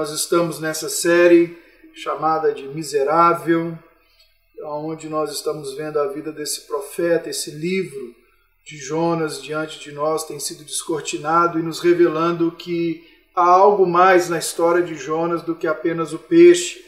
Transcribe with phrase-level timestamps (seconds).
[0.00, 1.58] Nós estamos nessa série
[1.92, 3.78] chamada de Miserável,
[4.64, 8.14] onde nós estamos vendo a vida desse profeta, esse livro
[8.64, 14.30] de Jonas diante de nós tem sido descortinado e nos revelando que há algo mais
[14.30, 16.82] na história de Jonas do que apenas o peixe,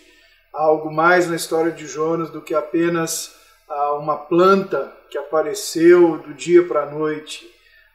[0.51, 3.37] há algo mais na história de Jonas do que apenas
[3.69, 7.52] ah, uma planta que apareceu do dia para a noite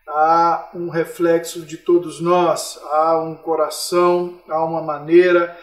[0.07, 5.57] há um reflexo de todos nós, há um coração, há uma maneira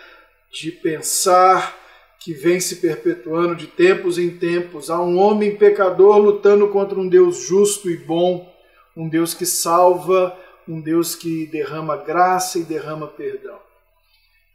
[0.53, 1.77] de pensar
[2.21, 4.91] que vem se perpetuando de tempos em tempos.
[4.91, 8.51] Há um homem pecador lutando contra um Deus justo e bom,
[8.97, 10.37] um Deus que salva,
[10.67, 13.59] um Deus que derrama graça e derrama perdão.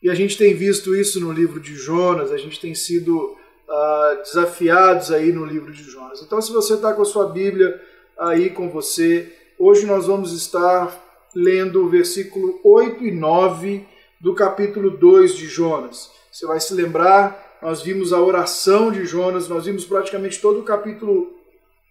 [0.01, 4.23] E a gente tem visto isso no livro de Jonas, a gente tem sido uh,
[4.23, 6.21] desafiados aí no livro de Jonas.
[6.21, 7.79] Então, se você está com a sua Bíblia
[8.17, 10.89] aí com você, Hoje nós vamos estar
[11.35, 13.85] lendo o versículo 8 e 9
[14.17, 16.09] do capítulo 2 de Jonas.
[16.31, 20.63] Você vai se lembrar, nós vimos a oração de Jonas, nós vimos praticamente todo o
[20.63, 21.37] capítulo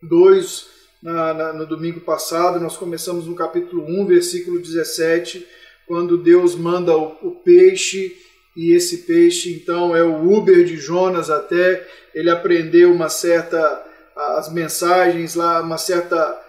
[0.03, 0.67] 2
[1.03, 2.59] na, na, no domingo passado.
[2.59, 5.47] Nós começamos no capítulo 1, versículo 17,
[5.87, 8.17] quando Deus manda o, o peixe
[8.57, 13.85] e esse peixe então é o Uber de Jonas até ele aprender uma certa
[14.17, 16.48] as mensagens lá, uma certa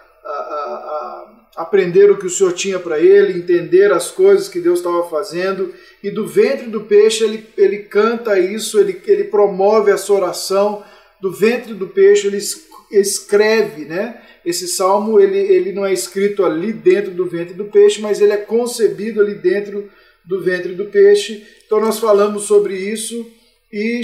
[1.59, 5.73] aprender o que o Senhor tinha para ele, entender as coisas que Deus estava fazendo,
[6.01, 10.81] e do ventre do peixe ele, ele canta isso, ele, ele promove essa oração,
[11.19, 12.39] do ventre do peixe ele
[12.89, 14.21] escreve, né?
[14.45, 18.31] Esse salmo ele, ele não é escrito ali dentro do ventre do peixe, mas ele
[18.31, 19.89] é concebido ali dentro
[20.23, 21.45] do ventre do peixe.
[21.65, 23.29] Então nós falamos sobre isso
[23.69, 24.01] e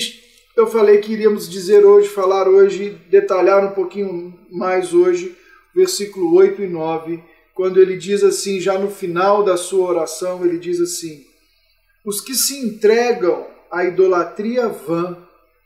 [0.57, 5.33] eu falei que iríamos dizer hoje, falar hoje, detalhar um pouquinho mais hoje
[5.75, 7.21] versículo 8 e 9,
[7.55, 11.25] quando ele diz assim, já no final da sua oração, ele diz assim:
[12.03, 15.17] Os que se entregam à idolatria vã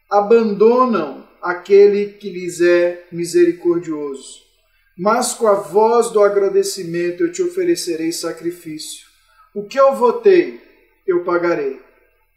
[0.08, 4.48] abandonam aquele que lhes é misericordioso.
[4.96, 9.08] Mas com a voz do agradecimento eu te oferecerei sacrifício.
[9.56, 10.62] O que eu votei,
[11.08, 11.80] eu pagarei.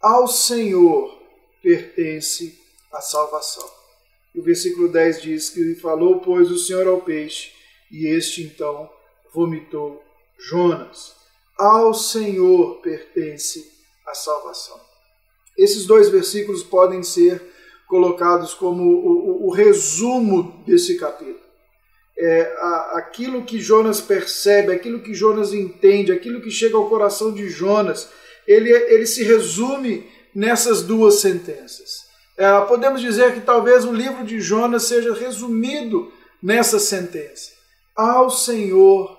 [0.01, 1.21] Ao Senhor
[1.63, 2.59] pertence
[2.91, 3.69] a salvação.
[4.35, 7.53] O versículo 10 diz que falou, pois, o Senhor ao peixe,
[7.91, 8.89] e este então
[9.33, 10.03] vomitou
[10.39, 11.15] Jonas.
[11.59, 13.71] Ao Senhor pertence
[14.07, 14.81] a salvação.
[15.57, 17.41] Esses dois versículos podem ser
[17.87, 21.41] colocados como o, o, o resumo desse capítulo.
[22.17, 27.33] É, a, aquilo que Jonas percebe, aquilo que Jonas entende, aquilo que chega ao coração
[27.33, 28.09] de Jonas,
[28.47, 32.03] ele, ele se resume nessas duas sentenças.
[32.37, 36.11] É, podemos dizer que talvez o livro de Jonas seja resumido
[36.43, 37.53] nessa sentença
[37.95, 39.19] ao Senhor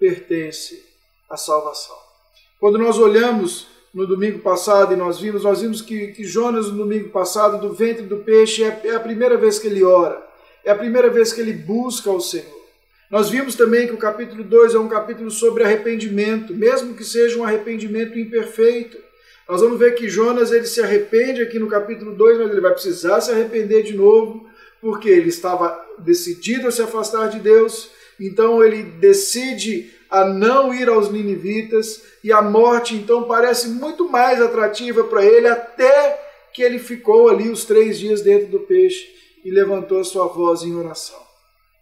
[0.00, 0.82] pertence
[1.28, 1.96] a salvação.
[2.58, 6.78] Quando nós olhamos no domingo passado e nós vimos, nós vimos que, que Jonas no
[6.78, 10.26] domingo passado, do ventre do peixe, é, é a primeira vez que ele ora,
[10.64, 12.60] é a primeira vez que ele busca o Senhor.
[13.10, 17.38] Nós vimos também que o capítulo 2 é um capítulo sobre arrependimento, mesmo que seja
[17.38, 18.96] um arrependimento imperfeito.
[19.48, 22.72] Nós vamos ver que Jonas ele se arrepende aqui no capítulo 2, mas ele vai
[22.72, 24.48] precisar se arrepender de novo
[24.80, 30.88] porque ele estava decidido a se afastar de Deus, então ele decide a não ir
[30.88, 36.20] aos ninivitas e a morte então parece muito mais atrativa para ele até
[36.52, 39.08] que ele ficou ali os três dias dentro do peixe
[39.44, 41.20] e levantou a sua voz em oração.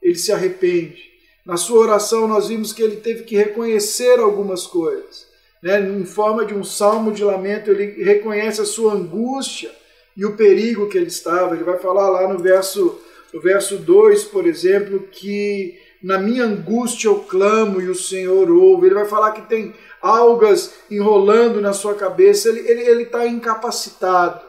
[0.01, 1.03] Ele se arrepende.
[1.45, 5.27] Na sua oração nós vimos que ele teve que reconhecer algumas coisas.
[5.63, 5.81] Né?
[5.81, 9.71] Em forma de um salmo de lamento, ele reconhece a sua angústia,
[10.19, 11.55] e o perigo que ele estava.
[11.55, 13.01] Ele vai falar lá no verso,
[13.33, 18.87] no verso 2, por exemplo, que na minha angústia eu clamo e o Senhor ouve.
[18.87, 22.49] Ele vai falar que tem algas enrolando na sua cabeça.
[22.49, 24.41] Ele está tá incapacitado.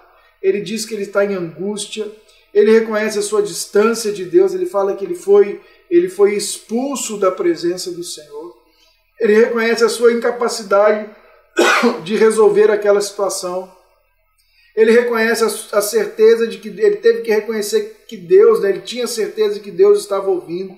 [0.41, 2.09] Ele diz que ele está em angústia.
[2.53, 4.53] Ele reconhece a sua distância de Deus.
[4.53, 8.57] Ele fala que ele foi, ele foi expulso da presença do Senhor.
[9.19, 11.09] Ele reconhece a sua incapacidade
[12.03, 13.71] de resolver aquela situação
[14.79, 18.79] ele reconhece a, a, certeza de que ele teve que reconhecer que Deus, né, ele
[18.79, 20.73] tinha certeza de que Deus estava ouvindo.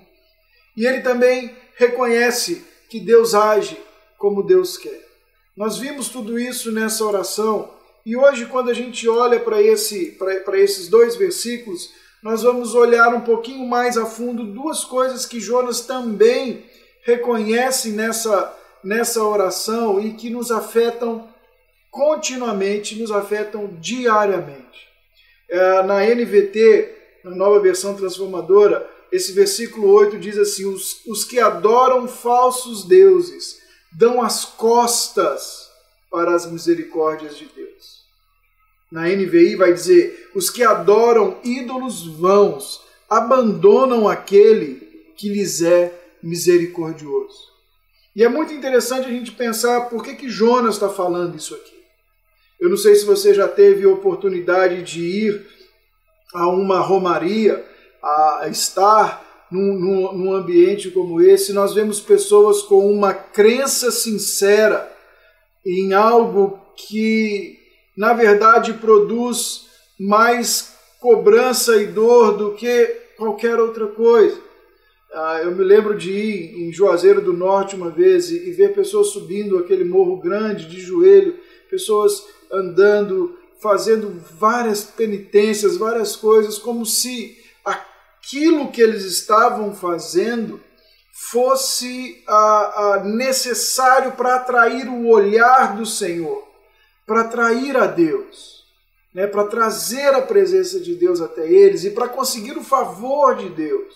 [0.75, 3.77] E ele também reconhece que Deus age
[4.17, 5.07] como Deus quer.
[5.55, 10.17] Nós vimos tudo isso nessa oração e hoje, quando a gente olha para esse,
[10.55, 11.91] esses dois versículos,
[12.23, 16.65] nós vamos olhar um pouquinho mais a fundo duas coisas que Jonas também
[17.03, 21.29] reconhece nessa, nessa oração e que nos afetam
[21.91, 24.89] continuamente, nos afetam diariamente.
[25.47, 31.39] É, na NVT, na nova versão transformadora, esse versículo 8 diz assim: os, os que
[31.39, 33.59] adoram falsos deuses
[33.91, 35.69] dão as costas
[36.09, 38.01] para as misericórdias de Deus.
[38.91, 44.75] Na NVI vai dizer: os que adoram ídolos vãos abandonam aquele
[45.17, 45.93] que lhes é
[46.23, 47.51] misericordioso.
[48.15, 51.81] E é muito interessante a gente pensar por que, que Jonas está falando isso aqui.
[52.59, 55.47] Eu não sei se você já teve oportunidade de ir
[56.33, 57.65] a uma romaria,
[58.01, 61.53] a estar num, num, num ambiente como esse.
[61.53, 64.91] Nós vemos pessoas com uma crença sincera
[65.65, 67.59] em algo que,
[67.95, 69.67] na verdade, produz
[69.99, 72.85] mais cobrança e dor do que
[73.17, 74.39] qualquer outra coisa.
[75.13, 79.07] Ah, eu me lembro de ir em Juazeiro do Norte uma vez e, ver pessoas
[79.07, 81.35] subindo aquele morro grande de joelho,
[81.69, 87.37] pessoas andando, fazendo várias penitências, várias coisas, como se
[88.21, 90.61] aquilo que eles estavam fazendo
[91.11, 96.47] fosse ah, ah, necessário para atrair o olhar do Senhor,
[97.05, 98.63] para atrair a Deus,
[99.13, 103.49] né, para trazer a presença de Deus até eles e para conseguir o favor de
[103.49, 103.93] Deus.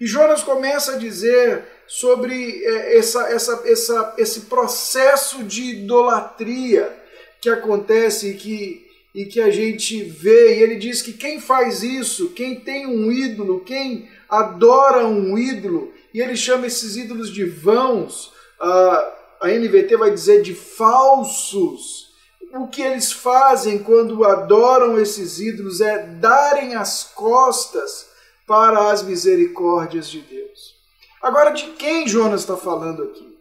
[0.00, 6.94] E Jonas começa a dizer sobre é, essa, essa, essa, esse processo de idolatria
[7.40, 8.85] que acontece e que,
[9.16, 10.58] e que a gente vê.
[10.58, 15.90] E ele diz que quem faz isso, quem tem um ídolo, quem adora um ídolo,
[16.12, 18.30] e ele chama esses ídolos de vãos,
[18.60, 22.14] a, NVT vai dizer de falsos.
[22.52, 28.08] O que eles fazem quando adoram esses ídolos é darem as costas
[28.46, 30.76] para as misericórdias de Deus.
[31.22, 33.36] Agora, de quem Jonas está falando aqui?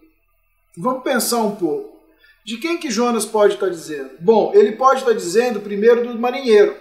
[0.78, 1.95] Vamos pensar um pouco.
[2.46, 4.12] De quem que Jonas pode estar dizendo?
[4.20, 6.76] Bom, ele pode estar dizendo primeiro do marinheiro.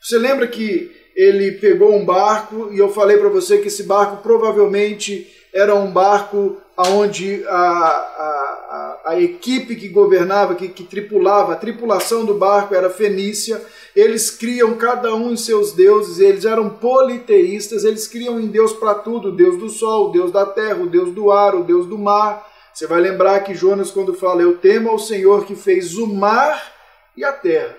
[0.00, 4.22] Você lembra que ele pegou um barco e eu falei para você que esse barco
[4.22, 11.52] provavelmente era um barco onde a, a, a, a equipe que governava, que, que tripulava,
[11.52, 13.60] a tripulação do barco era fenícia,
[13.94, 18.94] eles criam cada um em seus deuses, eles eram politeístas, eles criam em Deus para
[18.94, 22.49] tudo, Deus do sol, Deus da terra, o Deus do ar, o Deus do mar.
[22.74, 26.74] Você vai lembrar que Jonas, quando fala, eu temo ao Senhor que fez o mar
[27.16, 27.76] e a terra.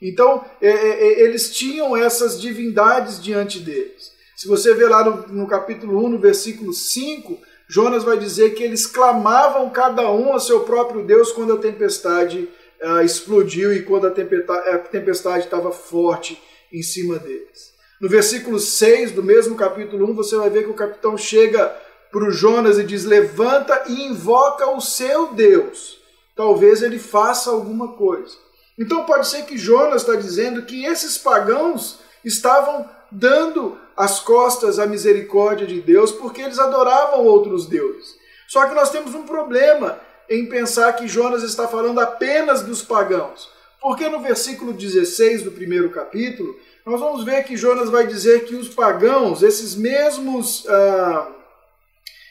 [0.00, 4.12] Então, é, é, é eles tinham essas divindades diante deles.
[4.36, 7.38] Se você ver lá no, no capítulo 1, no versículo 5,
[7.68, 12.48] Jonas vai dizer que eles clamavam cada um a seu próprio Deus quando a tempestade
[12.82, 16.40] uh, explodiu e quando a tempestade estava forte
[16.72, 17.70] em cima deles.
[18.00, 21.76] No versículo 6 do mesmo capítulo 1, você vai ver que o capitão chega
[22.10, 26.00] para o Jonas e diz: Levanta e invoca o seu Deus.
[26.34, 28.36] Talvez ele faça alguma coisa.
[28.78, 34.86] Então pode ser que Jonas está dizendo que esses pagãos estavam dando as costas à
[34.86, 38.16] misericórdia de Deus porque eles adoravam outros deuses.
[38.48, 39.98] Só que nós temos um problema
[40.28, 43.50] em pensar que Jonas está falando apenas dos pagãos.
[43.80, 48.54] Porque no versículo 16 do primeiro capítulo, nós vamos ver que Jonas vai dizer que
[48.54, 51.28] os pagãos, esses mesmos, ah,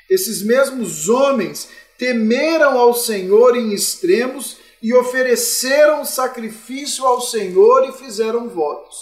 [0.09, 8.47] esses mesmos homens, temeram ao Senhor em extremos e ofereceram sacrifício ao Senhor e fizeram
[8.47, 8.97] votos.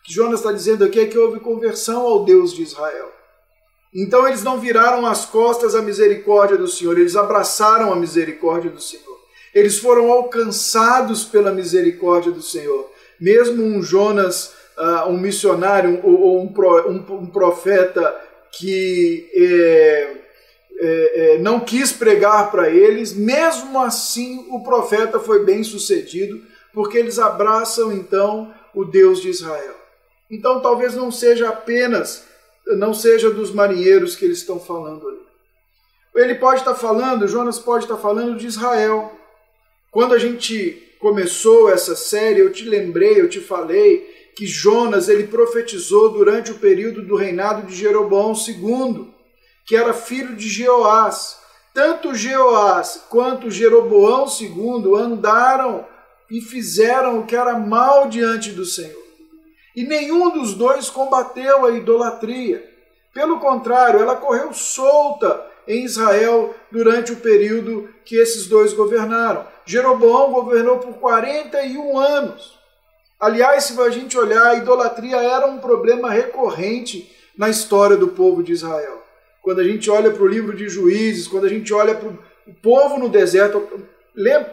[0.00, 3.10] O que Jonas está dizendo aqui é que houve conversão ao Deus de Israel.
[3.94, 8.80] Então eles não viraram as costas à misericórdia do Senhor, eles abraçaram a misericórdia do
[8.80, 9.12] Senhor.
[9.54, 12.90] Eles foram alcançados pela misericórdia do Senhor.
[13.20, 18.16] Mesmo um Jonas, uh, um missionário ou um, profeta
[18.52, 19.28] que
[20.84, 26.42] é, é, não quis pregar para eles, mesmo assim o profeta foi bem sucedido,
[26.74, 29.76] porque eles abraçam então o Deus de Israel.
[30.30, 32.24] Então talvez não seja apenas
[32.66, 35.22] não seja dos marinheiros que eles estão falando ali.
[36.14, 39.12] Ele pode estar falando, Jonas pode estar falando de Israel.
[39.90, 45.26] Quando a gente começou essa série, eu te lembrei, eu te falei que Jonas ele
[45.26, 49.11] profetizou durante o período do reinado de Jeroboão II,
[49.64, 51.38] que era filho de Jeoás.
[51.74, 55.86] Tanto Jeoás quanto Jeroboão II andaram
[56.30, 59.02] e fizeram o que era mal diante do Senhor.
[59.74, 62.70] E nenhum dos dois combateu a idolatria.
[63.14, 69.46] Pelo contrário, ela correu solta em Israel durante o período que esses dois governaram.
[69.64, 72.58] Jeroboão governou por 41 anos.
[73.20, 78.42] Aliás, se a gente olhar, a idolatria era um problema recorrente na história do povo
[78.42, 79.01] de Israel.
[79.42, 82.54] Quando a gente olha para o livro de Juízes, quando a gente olha para o
[82.62, 83.60] povo no deserto,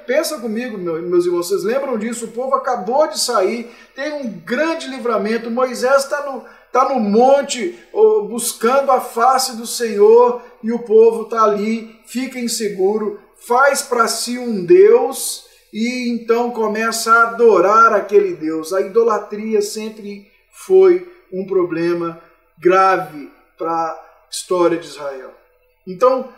[0.07, 2.25] pensa comigo, meus irmãos, vocês lembram disso?
[2.25, 5.51] O povo acabou de sair, tem um grande livramento.
[5.51, 7.77] Moisés está no, tá no monte
[8.27, 14.39] buscando a face do Senhor e o povo está ali, fica inseguro, faz para si
[14.39, 18.73] um Deus e então começa a adorar aquele Deus.
[18.73, 22.19] A idolatria sempre foi um problema
[22.57, 25.33] grave para história de Israel.
[25.87, 26.29] Então,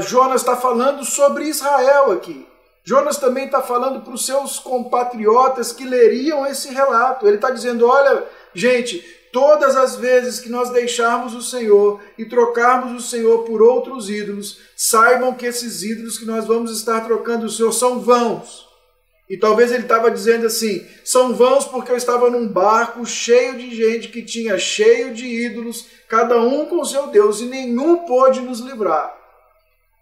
[0.00, 2.48] Jonas está falando sobre Israel aqui.
[2.82, 7.26] Jonas também está falando para os seus compatriotas que leriam esse relato.
[7.26, 8.24] Ele está dizendo: olha,
[8.54, 8.98] gente,
[9.32, 14.58] todas as vezes que nós deixarmos o Senhor e trocarmos o Senhor por outros ídolos,
[14.76, 18.69] saibam que esses ídolos que nós vamos estar trocando o Senhor são vãos.
[19.30, 23.72] E talvez ele estava dizendo assim: são vãos porque eu estava num barco cheio de
[23.72, 28.58] gente que tinha cheio de ídolos, cada um com seu Deus, e nenhum pôde nos
[28.58, 29.16] livrar.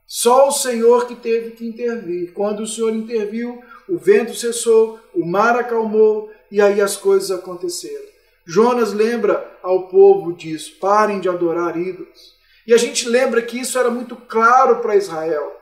[0.06, 2.32] Só o Senhor que teve que intervir.
[2.32, 8.08] Quando o Senhor interviu, o vento cessou, o mar acalmou e aí as coisas aconteceram.
[8.46, 12.38] Jonas lembra ao povo disso: parem de adorar ídolos.
[12.66, 15.57] E a gente lembra que isso era muito claro para Israel.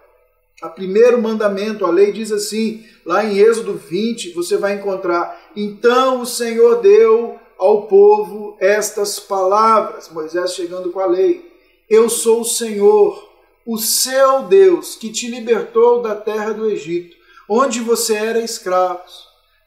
[0.62, 6.22] O primeiro mandamento, a lei diz assim, lá em Êxodo 20, você vai encontrar: Então
[6.22, 11.52] o Senhor deu ao povo estas palavras, Moisés chegando com a lei:
[11.90, 13.22] Eu sou o Senhor,
[13.66, 17.14] o seu Deus, que te libertou da terra do Egito,
[17.46, 19.02] onde você era escravo.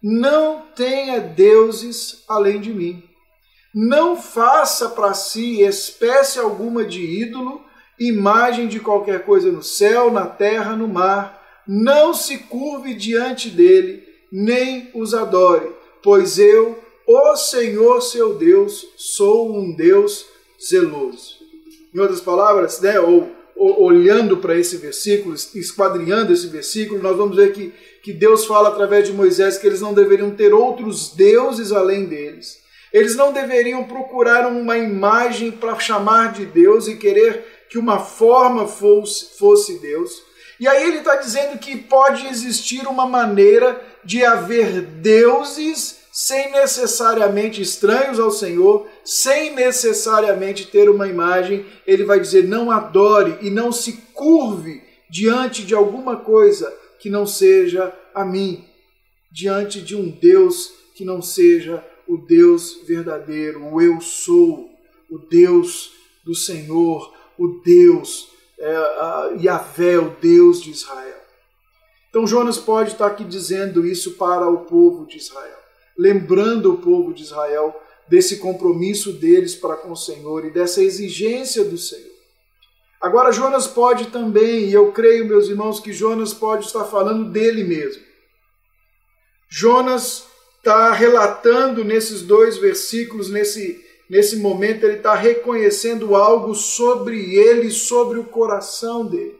[0.01, 3.03] Não tenha deuses além de mim.
[3.75, 7.61] Não faça para si espécie alguma de ídolo,
[7.99, 11.39] imagem de qualquer coisa no céu, na terra, no mar.
[11.67, 15.69] Não se curve diante dele, nem os adore,
[16.01, 20.25] pois eu, o Senhor seu Deus, sou um Deus
[20.63, 21.39] zeloso.
[21.93, 27.51] Em outras palavras, né, ou olhando para esse versículo, esquadrinhando esse versículo, nós vamos ver
[27.51, 32.05] que, que Deus fala através de Moisés que eles não deveriam ter outros deuses além
[32.05, 32.57] deles.
[32.93, 38.67] Eles não deveriam procurar uma imagem para chamar de Deus e querer que uma forma
[38.67, 40.23] fosse, fosse Deus.
[40.59, 47.61] E aí ele está dizendo que pode existir uma maneira de haver deuses sem necessariamente
[47.61, 53.71] estranhos ao Senhor, sem necessariamente ter uma imagem, ele vai dizer: não adore e não
[53.71, 58.65] se curve diante de alguma coisa que não seja a mim,
[59.31, 64.69] diante de um Deus que não seja o Deus verdadeiro, o eu sou,
[65.09, 65.91] o Deus
[66.25, 68.29] do Senhor, o Deus,
[68.59, 71.17] é, a Yahvé, o Deus de Israel.
[72.09, 75.59] Então Jonas pode estar aqui dizendo isso para o povo de Israel
[75.99, 77.77] lembrando o povo de Israel
[78.07, 82.07] desse compromisso deles para com o Senhor e dessa exigência do Senhor.
[83.01, 87.65] Agora, Jonas pode também, e eu creio, meus irmãos, que Jonas pode estar falando dele
[87.65, 88.01] mesmo.
[89.49, 90.25] Jonas
[90.57, 98.19] está relatando nesses dois versículos, nesse, nesse momento, ele está reconhecendo algo sobre ele, sobre
[98.19, 99.37] o coração dele.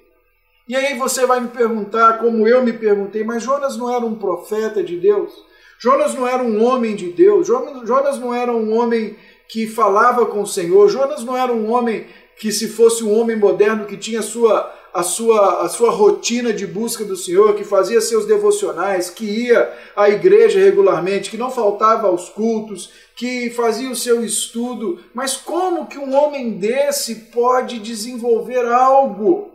[0.68, 4.14] E aí você vai me perguntar, como eu me perguntei, mas Jonas não era um
[4.14, 5.34] profeta de Deus?
[5.80, 9.16] Jonas não era um homem de Deus, Jonas não era um homem
[9.48, 12.06] que falava com o Senhor, Jonas não era um homem
[12.38, 16.54] que, se fosse um homem moderno, que tinha a sua, a sua, a sua rotina
[16.54, 21.50] de busca do Senhor, que fazia seus devocionais, que ia à igreja regularmente, que não
[21.50, 25.04] faltava aos cultos, que fazia o seu estudo.
[25.14, 29.52] Mas como que um homem desse pode desenvolver algo?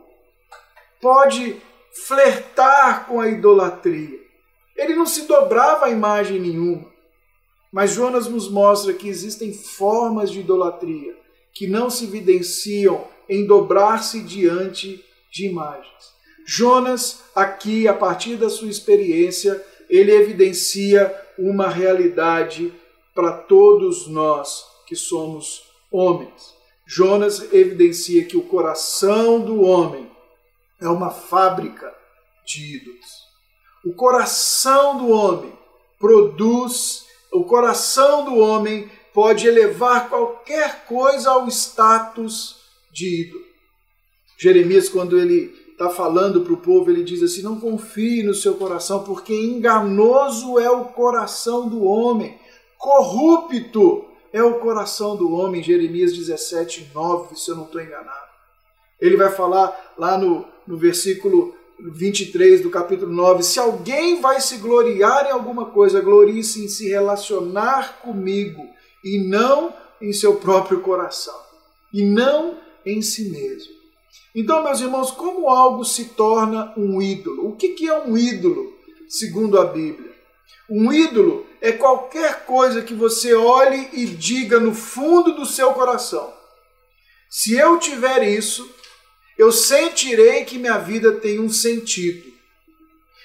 [1.00, 1.56] Pode
[2.06, 4.20] flertar com a idolatria?
[4.76, 6.92] Ele não se dobrava a imagem nenhuma.
[7.72, 11.16] Mas Jonas nos mostra que existem formas de idolatria
[11.54, 15.02] que não se evidenciam em dobrar-se diante
[15.32, 16.12] de imagens.
[16.46, 22.70] Jonas, aqui, a partir da sua experiência, ele evidencia uma realidade
[23.14, 26.54] para todos nós que somos homens.
[26.86, 30.10] Jonas evidencia que o coração do homem
[30.80, 31.94] é uma fábrica
[32.44, 33.24] de ídolos.
[33.84, 35.52] O coração do homem
[35.98, 42.56] produz, o coração do homem pode elevar qualquer coisa ao status
[42.92, 43.44] de ídolo.
[44.38, 48.54] Jeremias, quando ele está falando para o povo, ele diz assim: Não confie no seu
[48.54, 52.36] coração, porque enganoso é o coração do homem,
[52.78, 55.62] corrupto é o coração do homem.
[55.62, 58.28] Jeremias 17, 9, se eu não estou enganado.
[59.00, 64.58] Ele vai falar lá no, no versículo 23 do capítulo 9, se alguém vai se
[64.58, 68.66] gloriar em alguma coisa, glorie-se em se relacionar comigo
[69.04, 71.34] e não em seu próprio coração,
[71.92, 73.74] e não em si mesmo.
[74.34, 77.48] Então, meus irmãos, como algo se torna um ídolo?
[77.48, 78.72] O que é um ídolo,
[79.08, 80.03] segundo a Bíblia?
[80.68, 86.32] Um ídolo é qualquer coisa que você olhe e diga no fundo do seu coração:
[87.28, 88.68] se eu tiver isso,
[89.36, 92.32] eu sentirei que minha vida tem um sentido.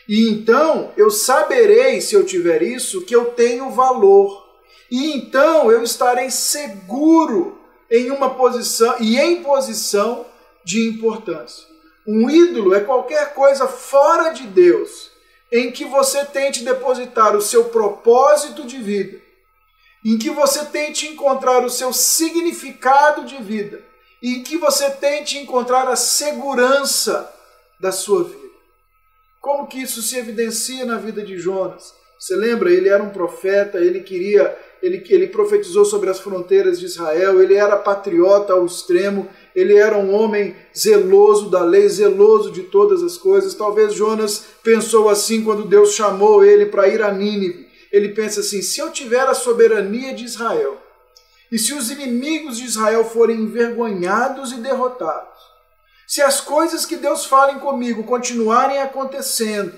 [0.08, 4.48] E então eu saberei, se eu tiver isso, que eu tenho valor.
[4.90, 7.60] E então eu estarei seguro
[7.92, 10.26] em uma posição e em posição
[10.66, 11.68] de importância.
[12.08, 15.09] Um ídolo é qualquer coisa fora de Deus
[15.52, 19.20] em que você tente depositar o seu propósito de vida,
[20.06, 23.84] em que você tente encontrar o seu significado de vida,
[24.22, 27.34] em que você tente encontrar a segurança
[27.80, 28.50] da sua vida.
[29.42, 31.94] Como que isso se evidencia na vida de Jonas?
[32.20, 32.72] Você lembra?
[32.72, 37.56] Ele era um profeta, ele queria, ele, ele profetizou sobre as fronteiras de Israel, ele
[37.56, 43.18] era patriota ao extremo, ele era um homem zeloso da lei, zeloso de todas as
[43.18, 43.54] coisas.
[43.54, 47.68] Talvez Jonas pensou assim quando Deus chamou ele para ir a Nínive.
[47.92, 50.78] Ele pensa assim: se eu tiver a soberania de Israel,
[51.52, 55.40] e se os inimigos de Israel forem envergonhados e derrotados,
[56.08, 59.74] se as coisas que Deus fala comigo continuarem acontecendo,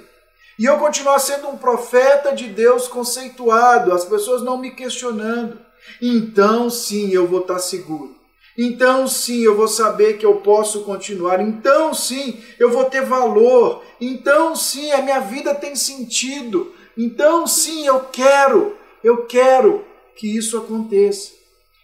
[0.60, 5.60] e eu continuar sendo um profeta de Deus conceituado, as pessoas não me questionando,
[6.01, 8.21] então sim eu vou estar seguro.
[8.63, 11.41] Então sim eu vou saber que eu posso continuar.
[11.41, 13.84] Então sim eu vou ter valor.
[14.00, 16.72] Então sim a minha vida tem sentido.
[16.96, 19.84] Então sim eu quero, eu quero
[20.15, 21.32] que isso aconteça.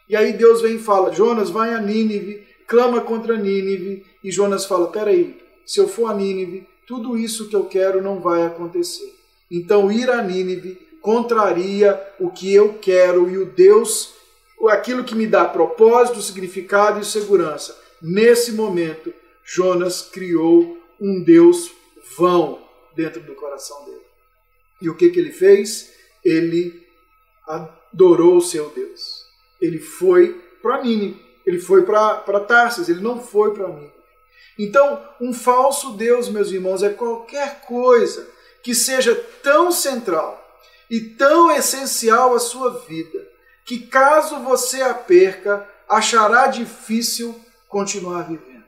[0.08, 4.68] E aí Deus vem e fala: Jonas, vai a Nínive, clama contra Nínive, e Jonas
[4.68, 9.16] fala: peraí, se eu for a Nínive, tudo isso que eu quero não vai acontecer.
[9.50, 14.14] Então, ir a Nínive contraria o que eu quero e o Deus,
[14.66, 17.80] aquilo que me dá propósito, significado e segurança.
[18.02, 21.72] Nesse momento, Jonas criou um Deus
[22.18, 22.62] vão
[22.96, 24.02] dentro do coração dele.
[24.82, 25.94] E o que, que ele fez?
[26.24, 26.86] Ele
[27.48, 29.26] adorou o seu Deus.
[29.62, 31.28] Ele foi para Nínive.
[31.46, 33.90] Ele foi para Tarsis, ele não foi para mim.
[34.60, 38.28] Então, um falso Deus, meus irmãos, é qualquer coisa
[38.62, 40.44] que seja tão central
[40.90, 43.26] e tão essencial à sua vida,
[43.68, 48.64] que caso você a perca, achará difícil continuar vivendo.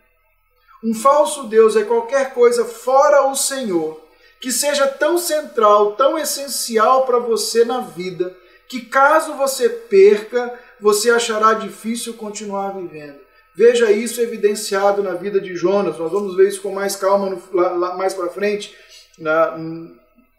[0.83, 3.99] Um falso Deus é qualquer coisa fora o Senhor,
[4.41, 8.35] que seja tão central, tão essencial para você na vida,
[8.67, 13.19] que caso você perca, você achará difícil continuar vivendo.
[13.55, 15.97] Veja isso evidenciado na vida de Jonas.
[15.97, 18.75] Nós vamos ver isso com mais calma no, lá, lá, mais para frente,
[19.17, 19.57] na,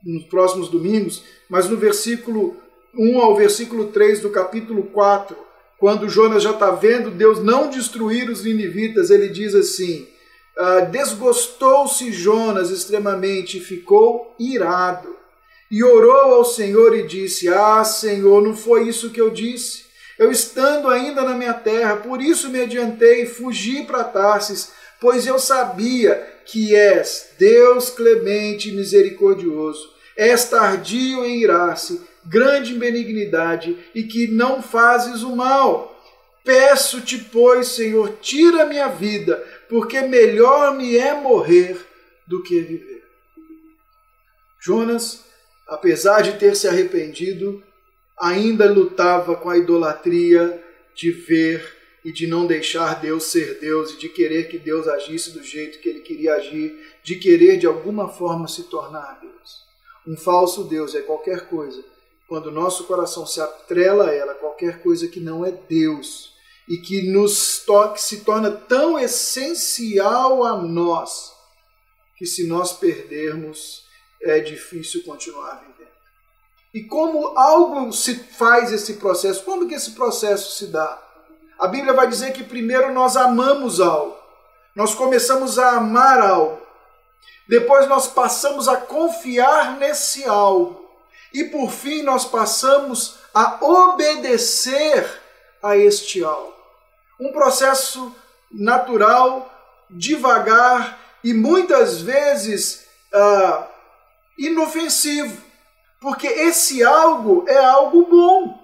[0.02, 1.22] nos próximos domingos.
[1.48, 2.56] Mas no versículo
[2.94, 5.36] 1 ao versículo 3 do capítulo 4,
[5.78, 10.08] quando Jonas já está vendo Deus não destruir os ninivitas, ele diz assim:
[10.56, 15.16] ah, Desgostou-se Jonas extremamente e ficou irado.
[15.70, 20.30] E orou ao Senhor e disse: Ah, Senhor, não foi isso que eu disse eu
[20.30, 26.14] estando ainda na minha terra, por isso me adiantei fugi para Tarsis, pois eu sabia
[26.44, 34.62] que és Deus clemente e misericordioso, és tardio em irar-se, grande benignidade e que não
[34.62, 35.96] fazes o mal.
[36.44, 39.36] Peço-te, pois, Senhor, tira minha vida,
[39.68, 41.78] porque melhor me é morrer
[42.26, 43.04] do que viver.
[44.58, 45.24] Jonas,
[45.66, 47.62] apesar de ter se arrependido,
[48.18, 50.62] ainda lutava com a idolatria
[50.94, 55.32] de ver e de não deixar Deus ser Deus e de querer que Deus agisse
[55.32, 59.64] do jeito que ele queria agir, de querer de alguma forma se tornar Deus.
[60.06, 61.82] Um falso Deus é qualquer coisa,
[62.30, 66.32] quando o nosso coração se atrela a ela, qualquer coisa que não é Deus
[66.68, 71.32] e que nos toque se torna tão essencial a nós
[72.16, 73.84] que se nós perdermos
[74.22, 75.90] é difícil continuar vivendo.
[76.72, 79.42] E como algo se faz esse processo?
[79.42, 81.02] Como que esse processo se dá?
[81.58, 84.16] A Bíblia vai dizer que primeiro nós amamos algo.
[84.76, 86.64] Nós começamos a amar algo.
[87.48, 90.79] Depois nós passamos a confiar nesse algo.
[91.32, 95.20] E por fim nós passamos a obedecer
[95.62, 96.54] a este algo.
[97.20, 98.14] Um processo
[98.50, 99.52] natural,
[99.88, 103.64] devagar e muitas vezes uh,
[104.38, 105.50] inofensivo
[106.00, 108.58] porque esse algo é algo bom.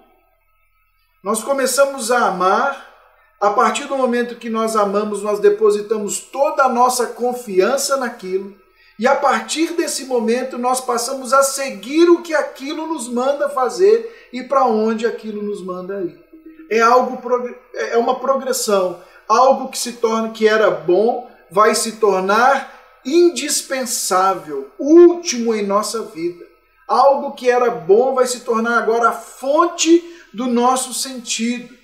[1.23, 2.85] Nós começamos a amar,
[3.39, 8.59] a partir do momento que nós amamos, nós depositamos toda a nossa confiança naquilo,
[8.99, 14.29] e a partir desse momento nós passamos a seguir o que aquilo nos manda fazer
[14.33, 16.19] e para onde aquilo nos manda ir.
[16.69, 17.21] É algo
[17.73, 25.55] é uma progressão, algo que se torna que era bom vai se tornar indispensável, último
[25.55, 26.45] em nossa vida.
[26.87, 31.75] Algo que era bom vai se tornar agora a fonte do nosso sentido.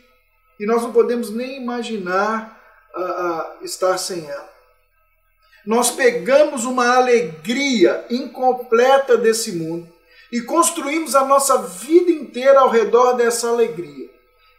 [0.60, 2.60] E nós não podemos nem imaginar
[2.96, 4.53] uh, uh, estar sem ela.
[5.66, 9.88] Nós pegamos uma alegria incompleta desse mundo
[10.32, 14.10] e construímos a nossa vida inteira ao redor dessa alegria.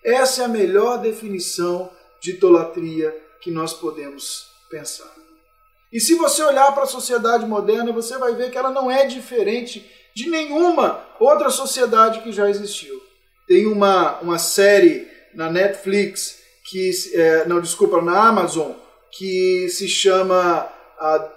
[0.03, 1.91] Essa é a melhor definição
[2.21, 5.13] de idolatria que nós podemos pensar.
[5.93, 9.07] E se você olhar para a sociedade moderna, você vai ver que ela não é
[9.07, 13.01] diferente de nenhuma outra sociedade que já existiu.
[13.47, 16.39] Tem uma, uma série na Netflix,
[16.71, 18.73] que é, não, desculpa, na Amazon,
[19.13, 20.69] que se chama
[21.01, 21.29] uh,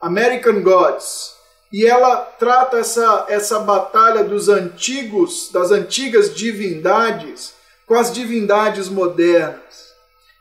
[0.00, 1.34] American Gods.
[1.72, 7.54] E ela trata essa, essa batalha dos antigos, das antigas divindades
[7.86, 9.88] com as divindades modernas.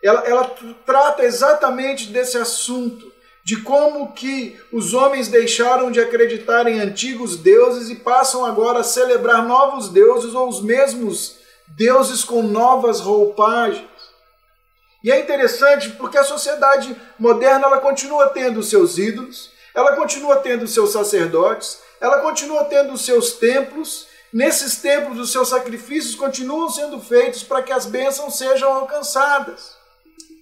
[0.04, 3.12] Ela, ela trata exatamente desse assunto,
[3.44, 8.84] de como que os homens deixaram de acreditar em antigos deuses e passam agora a
[8.84, 11.38] celebrar novos deuses ou os mesmos
[11.70, 13.88] deuses com novas roupagens.
[15.08, 20.68] E é interessante porque a sociedade moderna ela continua tendo seus ídolos, ela continua tendo
[20.68, 24.06] seus sacerdotes, ela continua tendo seus templos.
[24.34, 29.78] Nesses templos, os seus sacrifícios continuam sendo feitos para que as bênçãos sejam alcançadas.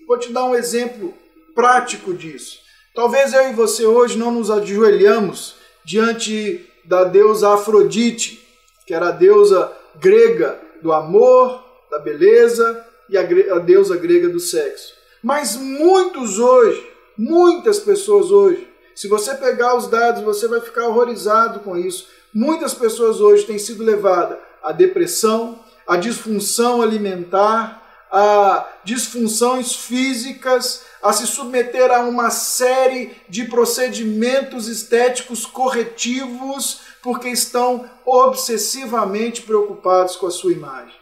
[0.08, 1.13] Vou te dar um exemplo
[1.54, 2.58] prático disso.
[2.95, 8.43] Talvez eu e você hoje não nos ajoelhamos diante da deusa Afrodite,
[8.88, 13.23] que era a deusa grega do amor, da beleza e a,
[13.59, 14.93] deusa grega do sexo.
[15.21, 16.87] Mas muitos hoje,
[17.17, 22.07] muitas pessoas hoje, se você pegar os dados, você vai ficar horrorizado com isso.
[22.33, 31.11] Muitas pessoas hoje têm sido levadas à depressão, à disfunção alimentar, a disfunções físicas, a
[31.11, 40.31] se submeter a uma série de procedimentos estéticos corretivos, porque estão obsessivamente preocupados com a
[40.31, 40.95] sua imagem.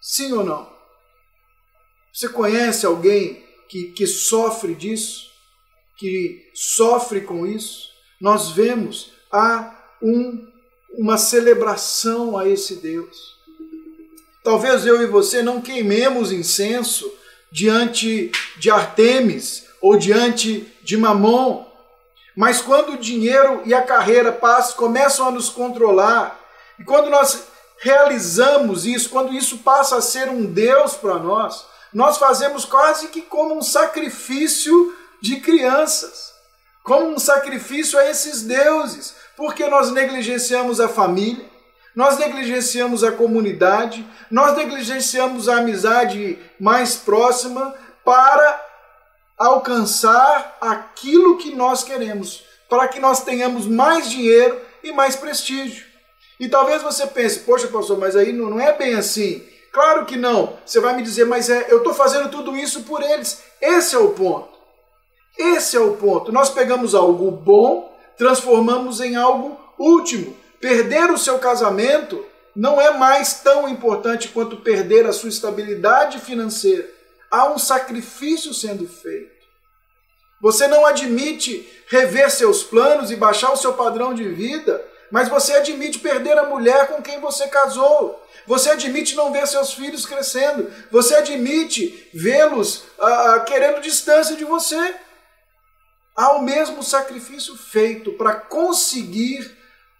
[0.00, 0.71] Sim ou não?
[2.12, 5.30] Você conhece alguém que, que sofre disso?
[5.96, 7.88] Que sofre com isso?
[8.20, 10.46] Nós vemos há um,
[10.98, 13.32] uma celebração a esse Deus.
[14.44, 17.10] Talvez eu e você não queimemos incenso
[17.50, 21.64] diante de Artemis ou diante de Mamon,
[22.36, 26.38] mas quando o dinheiro e a carreira passam, começam a nos controlar,
[26.78, 27.44] e quando nós
[27.78, 33.22] realizamos isso, quando isso passa a ser um Deus para nós, nós fazemos quase que
[33.22, 36.32] como um sacrifício de crianças,
[36.82, 41.44] como um sacrifício a esses deuses, porque nós negligenciamos a família,
[41.94, 47.74] nós negligenciamos a comunidade, nós negligenciamos a amizade mais próxima
[48.04, 48.66] para
[49.36, 55.86] alcançar aquilo que nós queremos, para que nós tenhamos mais dinheiro e mais prestígio.
[56.40, 59.46] E talvez você pense, poxa, pastor, mas aí não é bem assim.
[59.72, 60.58] Claro que não.
[60.64, 63.42] Você vai me dizer, mas é, eu estou fazendo tudo isso por eles.
[63.60, 64.50] Esse é o ponto.
[65.38, 66.30] Esse é o ponto.
[66.30, 70.36] Nós pegamos algo bom, transformamos em algo último.
[70.60, 76.88] Perder o seu casamento não é mais tão importante quanto perder a sua estabilidade financeira.
[77.30, 79.32] Há um sacrifício sendo feito.
[80.42, 85.52] Você não admite rever seus planos e baixar o seu padrão de vida, mas você
[85.52, 88.18] admite perder a mulher com quem você casou.
[88.46, 90.72] Você admite não ver seus filhos crescendo.
[90.90, 94.94] Você admite vê-los ah, ah, querendo distância de você.
[96.16, 99.54] Há o mesmo sacrifício feito para conseguir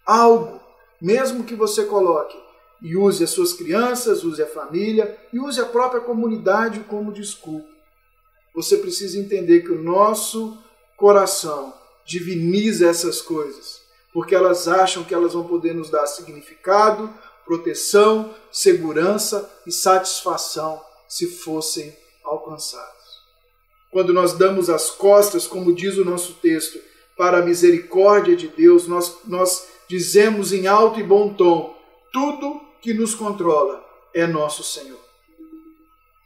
[0.05, 0.59] algo,
[0.99, 2.37] mesmo que você coloque
[2.81, 7.69] e use as suas crianças, use a família e use a própria comunidade como desculpa.
[8.55, 10.57] Você precisa entender que o nosso
[10.97, 11.73] coração
[12.03, 13.82] diviniza essas coisas,
[14.13, 17.11] porque elas acham que elas vão poder nos dar significado,
[17.45, 22.93] proteção, segurança e satisfação se fossem alcançados.
[23.91, 26.79] Quando nós damos as costas, como diz o nosso texto,
[27.17, 31.75] para a misericórdia de Deus, nós, nós dizemos em alto e bom tom:
[32.11, 34.99] tudo que nos controla é nosso Senhor.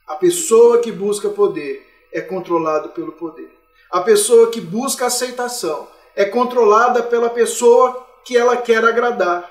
[0.08, 3.54] A pessoa que busca poder é controlado pelo poder.
[3.92, 9.50] A pessoa que busca aceitação é controlada pela pessoa que ela quer agradar.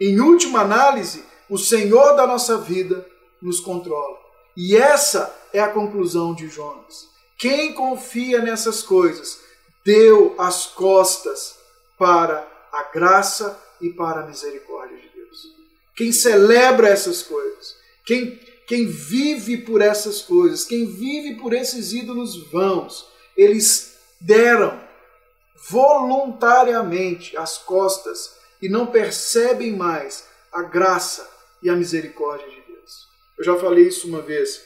[0.00, 3.06] Em última análise, o Senhor da nossa vida
[3.40, 4.18] nos controla.
[4.56, 7.08] E essa é a conclusão de Jonas.
[7.38, 9.38] Quem confia nessas coisas
[9.84, 11.54] deu as costas
[11.96, 15.54] para a graça e para a misericórdia de Deus.
[15.94, 22.50] Quem celebra essas coisas, quem, quem vive por essas coisas, quem vive por esses ídolos
[22.50, 24.83] vãos, eles deram
[25.68, 31.28] voluntariamente as costas e não percebem mais a graça
[31.62, 33.08] e a misericórdia de Deus.
[33.38, 34.62] Eu já falei isso uma vez,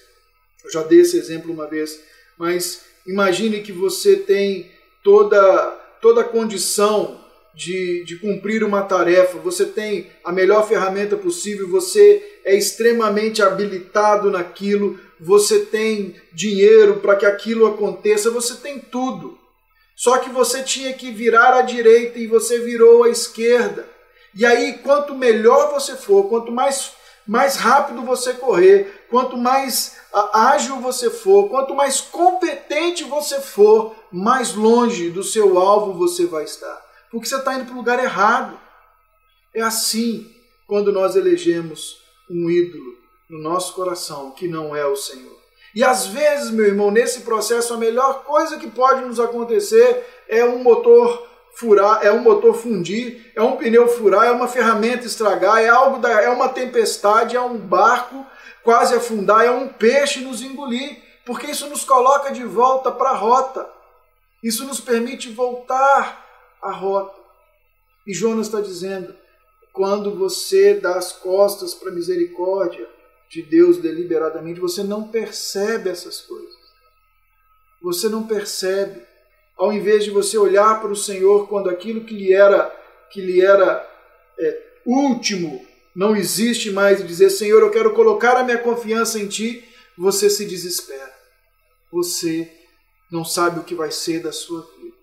[0.64, 2.00] eu já dei esse exemplo uma vez,
[2.36, 4.70] mas imagine que você tem
[5.02, 5.66] toda,
[6.00, 12.56] toda condição de, de cumprir uma tarefa, você tem a melhor ferramenta possível, você é
[12.56, 19.37] extremamente habilitado naquilo, você tem dinheiro para que aquilo aconteça, você tem tudo.
[19.98, 23.84] Só que você tinha que virar à direita e você virou à esquerda.
[24.32, 26.92] E aí, quanto melhor você for, quanto mais,
[27.26, 29.96] mais rápido você correr, quanto mais
[30.32, 36.44] ágil você for, quanto mais competente você for, mais longe do seu alvo você vai
[36.44, 36.80] estar.
[37.10, 38.56] Porque você está indo para o lugar errado.
[39.52, 40.32] É assim
[40.68, 45.47] quando nós elegemos um ídolo no nosso coração que não é o Senhor.
[45.74, 50.44] E às vezes, meu irmão, nesse processo, a melhor coisa que pode nos acontecer é
[50.44, 55.58] um motor furar, é um motor fundir, é um pneu furar, é uma ferramenta estragar,
[55.58, 58.24] é algo da, é uma tempestade, é um barco
[58.62, 63.16] quase afundar, é um peixe nos engolir, porque isso nos coloca de volta para a
[63.16, 63.68] rota.
[64.42, 66.24] Isso nos permite voltar
[66.62, 67.18] à rota.
[68.06, 69.14] E Jonas está dizendo:
[69.72, 72.88] quando você dá as costas para a misericórdia,
[73.28, 76.56] de Deus deliberadamente, você não percebe essas coisas.
[77.82, 79.02] Você não percebe.
[79.56, 82.70] Ao invés de você olhar para o Senhor quando aquilo que lhe era,
[83.10, 83.86] que lhe era
[84.38, 89.26] é, último não existe mais e dizer, Senhor, eu quero colocar a minha confiança em
[89.26, 89.64] Ti,
[89.96, 91.12] você se desespera.
[91.90, 92.50] Você
[93.10, 94.96] não sabe o que vai ser da sua vida.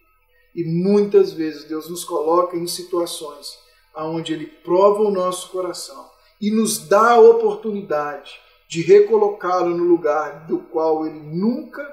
[0.55, 3.59] E muitas vezes Deus nos coloca em situações
[3.93, 6.14] onde Ele prova o nosso coração
[6.45, 11.84] e nos dá a oportunidade de recolocá-lo no lugar do qual ele nunca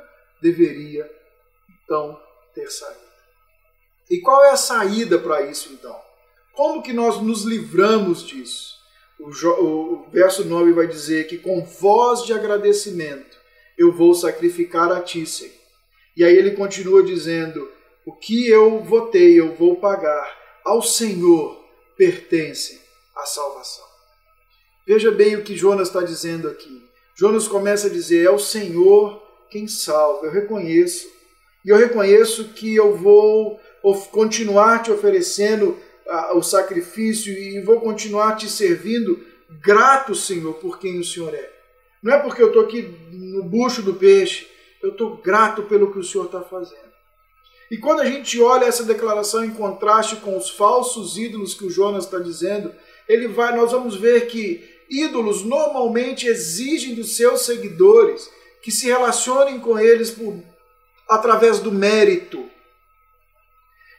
[0.42, 1.10] deveria
[1.82, 2.20] então
[2.54, 3.00] ter saído.
[4.10, 5.98] E qual é a saída para isso então?
[6.52, 8.78] Como que nós nos livramos disso?
[9.18, 13.38] O, verso 9 vai dizer que com voz de agradecimento
[13.78, 15.54] eu vou sacrificar a ti, Senhor.
[16.14, 17.70] E aí ele continua dizendo:
[18.04, 20.60] o que eu votei, eu vou pagar.
[20.62, 21.58] Ao Senhor
[21.96, 22.82] pertence
[23.16, 23.91] a salvação.
[24.92, 26.82] Veja bem o que Jonas está dizendo aqui.
[27.14, 30.26] Jonas começa a dizer: É o Senhor quem salva.
[30.26, 31.08] Eu reconheço.
[31.64, 33.58] E eu reconheço que eu vou
[34.10, 35.78] continuar te oferecendo
[36.34, 39.18] o sacrifício e vou continuar te servindo
[39.62, 41.50] grato, Senhor, por quem o Senhor é.
[42.02, 44.46] Não é porque eu estou aqui no bucho do peixe,
[44.82, 46.92] eu estou grato pelo que o Senhor está fazendo.
[47.70, 51.70] E quando a gente olha essa declaração em contraste com os falsos ídolos que o
[51.70, 52.74] Jonas está dizendo,
[53.08, 58.28] ele vai, nós vamos ver que ídolos normalmente exigem dos seus seguidores
[58.62, 60.34] que se relacionem com eles por,
[61.08, 62.44] através do mérito.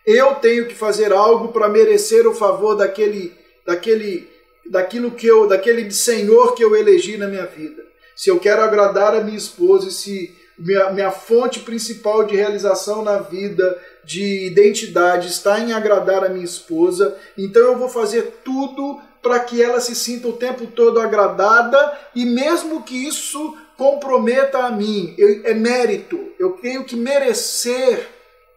[0.06, 3.34] Eu tenho que fazer algo para merecer o favor daquele,
[3.66, 4.30] daquele,
[4.70, 7.84] daquilo que eu, daquele Senhor que eu elegi na minha vida.
[8.16, 13.18] Se eu quero agradar a minha esposa se minha, minha fonte principal de realização na
[13.18, 19.40] vida, de identidade, está em agradar a minha esposa, então eu vou fazer tudo para
[19.40, 25.16] que ela se sinta o tempo todo agradada e mesmo que isso comprometa a mim,
[25.18, 28.08] eu, é mérito, eu tenho que merecer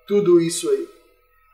[0.07, 0.89] tudo isso aí.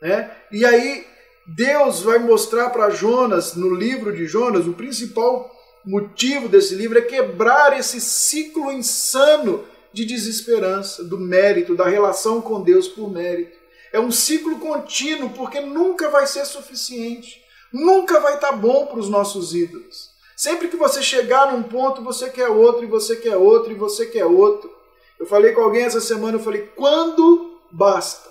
[0.01, 0.31] Né?
[0.51, 1.07] E aí
[1.47, 7.03] Deus vai mostrar para Jonas, no livro de Jonas, o principal motivo desse livro é
[7.03, 13.59] quebrar esse ciclo insano de desesperança, do mérito, da relação com Deus por mérito.
[13.93, 17.42] É um ciclo contínuo, porque nunca vai ser suficiente
[17.73, 20.11] nunca vai estar tá bom para os nossos ídolos.
[20.37, 24.07] Sempre que você chegar num ponto, você quer outro, e você quer outro, e você
[24.07, 24.73] quer outro.
[25.19, 28.29] Eu falei com alguém essa semana, eu falei, quando basta?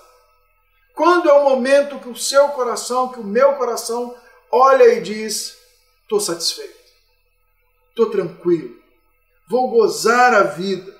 [0.94, 4.14] Quando é o momento que o seu coração, que o meu coração
[4.50, 5.56] olha e diz,
[6.02, 6.76] estou satisfeito,
[7.88, 8.76] estou tranquilo,
[9.48, 10.94] vou gozar a vida.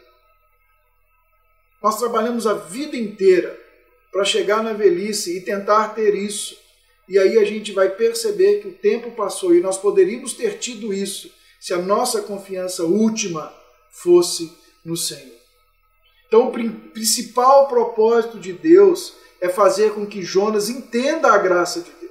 [1.82, 3.58] Nós trabalhamos a vida inteira
[4.10, 6.56] para chegar na velhice e tentar ter isso.
[7.08, 10.92] E aí a gente vai perceber que o tempo passou e nós poderíamos ter tido
[10.92, 13.52] isso se a nossa confiança última
[13.90, 14.52] fosse
[14.84, 15.42] no Senhor.
[16.26, 21.90] Então, o principal propósito de Deus é fazer com que Jonas entenda a graça de
[21.90, 22.02] Deus.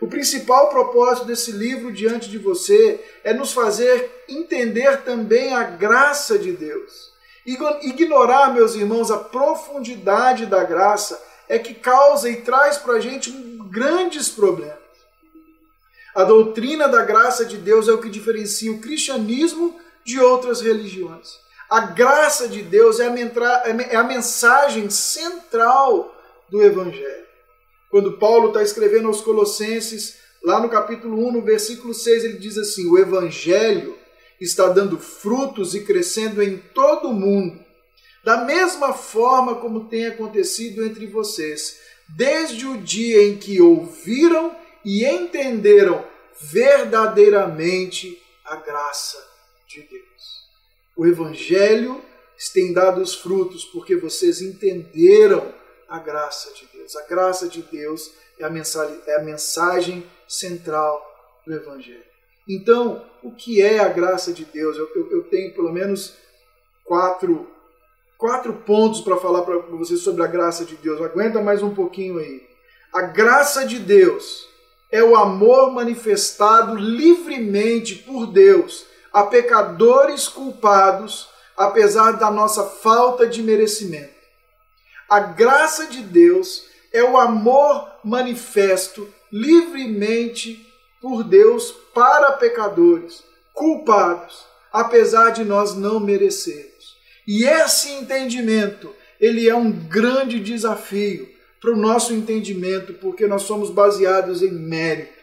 [0.00, 6.38] O principal propósito desse livro diante de você é nos fazer entender também a graça
[6.38, 7.12] de Deus.
[7.44, 13.30] Ignorar, meus irmãos, a profundidade da graça é que causa e traz para a gente
[13.74, 14.78] grandes problemas.
[16.14, 21.40] A doutrina da graça de Deus é o que diferencia o cristianismo de outras religiões.
[21.68, 26.14] A graça de Deus é a, é a mensagem central
[26.48, 27.24] do Evangelho.
[27.90, 32.56] Quando Paulo está escrevendo aos Colossenses, lá no capítulo 1, no versículo 6, ele diz
[32.56, 33.98] assim: O Evangelho
[34.40, 37.58] está dando frutos e crescendo em todo o mundo
[38.22, 45.04] Da mesma forma como tem acontecido entre vocês, desde o dia em que ouviram e
[45.04, 46.04] entenderam
[46.40, 49.24] verdadeiramente a graça
[49.66, 50.04] de Deus.
[50.96, 52.02] O Evangelho
[52.52, 55.52] tem dado os frutos porque vocês entenderam
[55.88, 56.94] a graça de Deus.
[56.96, 61.02] A graça de Deus é a mensagem, é a mensagem central
[61.46, 62.04] do Evangelho.
[62.48, 64.76] Então, o que é a graça de Deus?
[64.76, 66.14] Eu, eu, eu tenho pelo menos
[66.84, 67.48] quatro,
[68.18, 71.00] quatro pontos para falar para vocês sobre a graça de Deus.
[71.00, 72.42] Aguenta mais um pouquinho aí.
[72.92, 74.48] A graça de Deus
[74.90, 83.42] é o amor manifestado livremente por Deus a pecadores culpados, apesar da nossa falta de
[83.42, 84.14] merecimento.
[85.08, 90.66] A graça de Deus é o amor manifesto livremente
[91.00, 93.22] por Deus para pecadores,
[93.52, 96.73] culpados, apesar de nós não merecermos.
[97.26, 101.28] E esse entendimento, ele é um grande desafio
[101.60, 105.14] para o nosso entendimento, porque nós somos baseados em mérito.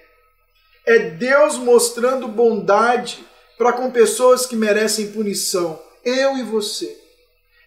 [0.86, 3.24] É Deus mostrando bondade
[3.58, 6.98] para com pessoas que merecem punição, eu e você.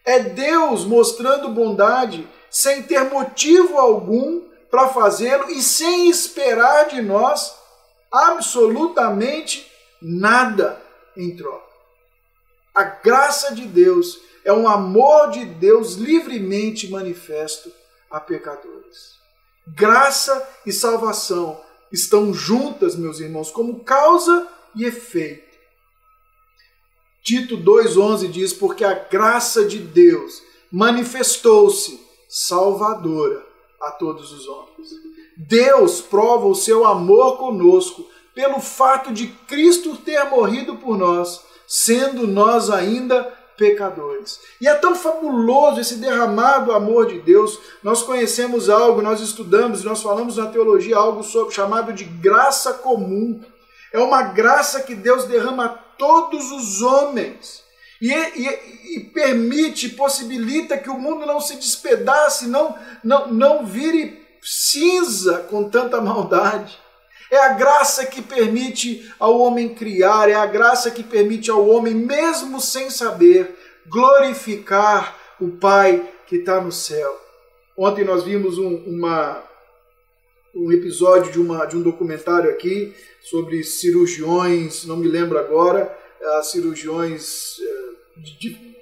[0.05, 7.55] É Deus mostrando bondade sem ter motivo algum para fazê-lo e sem esperar de nós
[8.13, 9.71] absolutamente
[10.03, 10.81] nada
[11.17, 11.64] em troca.
[12.75, 17.71] A graça de Deus é um amor de Deus livremente manifesto
[18.11, 19.15] a pecadores.
[19.69, 21.61] Graça e salvação
[21.93, 25.55] estão juntas, meus irmãos, como causa e efeito.
[27.23, 33.47] Tito 2,11 diz: Porque a graça de Deus manifestou-se salvadora
[33.81, 34.89] a todos os homens.
[35.37, 42.27] Deus prova o seu amor conosco pelo fato de Cristo ter morrido por nós, sendo
[42.27, 44.41] nós ainda pecadores.
[44.61, 47.59] E é tão fabuloso esse derramado amor de Deus.
[47.83, 53.41] Nós conhecemos algo, nós estudamos, nós falamos na teologia algo sobre, chamado de graça comum.
[53.93, 57.63] É uma graça que Deus derrama a todos os homens.
[58.01, 64.23] E, e, e, permite, possibilita que o mundo não se despedace, não, não, não vire
[64.43, 66.77] cinza com tanta maldade.
[67.31, 71.95] É a graça que permite ao homem criar, é a graça que permite ao homem,
[71.95, 73.57] mesmo sem saber,
[73.87, 77.21] glorificar o Pai que está no céu.
[77.77, 79.43] Ontem nós vimos um, uma,
[80.55, 86.43] um episódio de, uma, de um documentário aqui sobre cirurgiões, não me lembro agora, uh,
[86.45, 88.75] cirurgiões uh, de,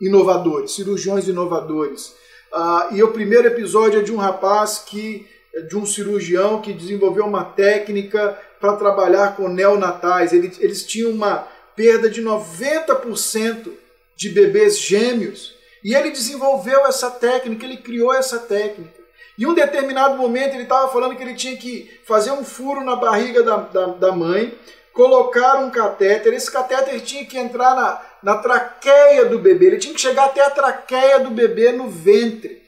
[0.00, 2.14] inovadores, cirurgiões inovadores.
[2.52, 5.26] Uh, e o primeiro episódio é de um rapaz que,
[5.68, 10.32] de um cirurgião que desenvolveu uma técnica para trabalhar com neonatais.
[10.32, 13.70] Eles, eles tinham uma perda de 90%
[14.14, 15.54] de bebês gêmeos.
[15.84, 19.06] E ele desenvolveu essa técnica, ele criou essa técnica.
[19.38, 22.96] Em um determinado momento ele estava falando que ele tinha que fazer um furo na
[22.96, 24.56] barriga da, da, da mãe,
[24.92, 29.92] colocar um catéter, esse catéter tinha que entrar na, na traqueia do bebê, ele tinha
[29.92, 32.65] que chegar até a traqueia do bebê no ventre.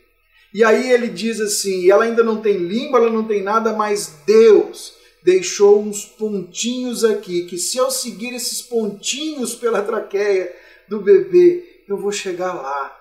[0.52, 4.20] E aí ele diz assim: ela ainda não tem língua, ela não tem nada, mas
[4.26, 10.54] Deus deixou uns pontinhos aqui, que se eu seguir esses pontinhos pela traqueia
[10.88, 12.96] do bebê, eu vou chegar lá.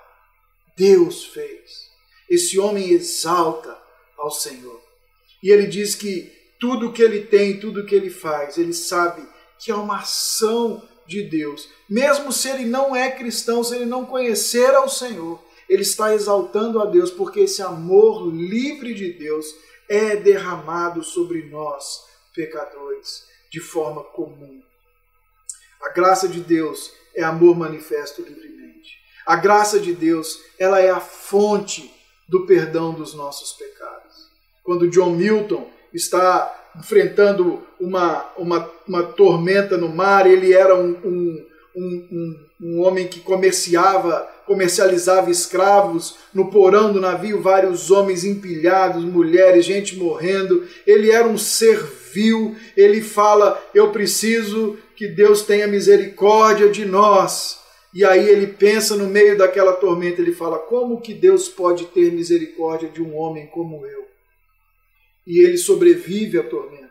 [0.76, 1.88] Deus fez
[2.30, 3.78] esse homem exalta
[4.18, 4.82] ao Senhor.
[5.42, 9.26] E ele diz que tudo que ele tem, tudo que ele faz, ele sabe
[9.60, 11.70] que é uma ação de Deus.
[11.90, 16.82] Mesmo se ele não é cristão, se ele não conhecer ao Senhor, ele está exaltando
[16.82, 19.46] a Deus, porque esse amor livre de Deus
[19.90, 22.04] é derramado sobre nós,
[22.34, 24.62] pecadores, de forma comum.
[25.82, 28.98] A graça de Deus é amor manifesto livremente.
[29.26, 31.94] A graça de Deus, ela é a fonte
[32.28, 34.30] do perdão dos nossos pecados.
[34.64, 41.46] Quando John Milton está enfrentando uma, uma, uma tormenta no mar, ele era um, um,
[41.76, 49.66] um, um, homem que comerciava, comercializava escravos no porão do navio, vários homens empilhados, mulheres,
[49.66, 50.66] gente morrendo.
[50.88, 51.84] Ele era um ser
[52.14, 52.56] vil.
[52.76, 57.60] Ele fala: Eu preciso que Deus tenha misericórdia de nós.
[57.94, 62.12] E aí ele pensa no meio daquela tormenta, ele fala: como que Deus pode ter
[62.12, 64.08] misericórdia de um homem como eu?
[65.26, 66.88] E ele sobrevive à tormenta.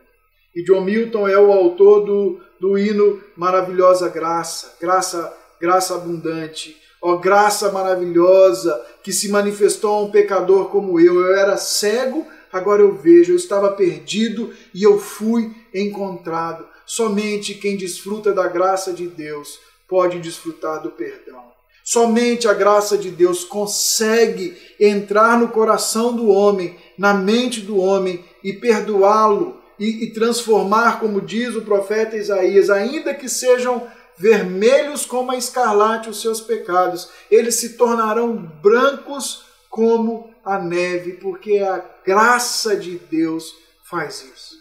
[0.55, 6.75] E John Milton é o autor do, do hino Maravilhosa Graça, graça, graça abundante.
[7.01, 11.21] Ó graça maravilhosa que se manifestou a um pecador como eu.
[11.21, 13.33] Eu era cego, agora eu vejo.
[13.33, 16.65] Eu estava perdido e eu fui encontrado.
[16.85, 21.57] Somente quem desfruta da graça de Deus pode desfrutar do perdão.
[21.83, 28.25] Somente a graça de Deus consegue entrar no coração do homem, na mente do homem
[28.43, 33.87] e perdoá-lo e, e, transformar, como diz o profeta Isaías, ainda que sejam
[34.17, 41.59] vermelhos como a escarlate os seus pecados, eles se tornarão brancos como a neve, porque
[41.59, 43.55] a graça de Deus
[43.89, 44.55] faz isso.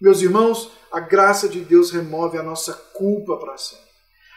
[0.00, 3.84] Meus irmãos, a graça de Deus remove a nossa culpa para sempre.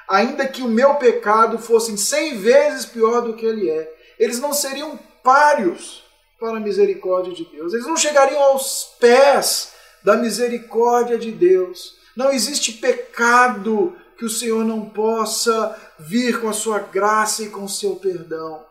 [0.07, 4.53] Ainda que o meu pecado fosse cem vezes pior do que ele é, eles não
[4.53, 6.03] seriam páreos
[6.39, 7.73] para a misericórdia de Deus.
[7.73, 11.97] Eles não chegariam aos pés da misericórdia de Deus.
[12.15, 17.65] Não existe pecado que o Senhor não possa vir com a sua graça e com
[17.65, 18.65] o seu perdão.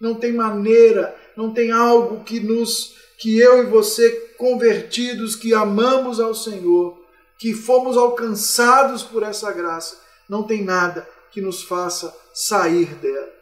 [0.00, 6.18] Não tem maneira, não tem algo que nos que eu e você convertidos que amamos
[6.18, 7.00] ao Senhor,
[7.38, 13.32] que fomos alcançados por essa graça, não tem nada que nos faça sair dela.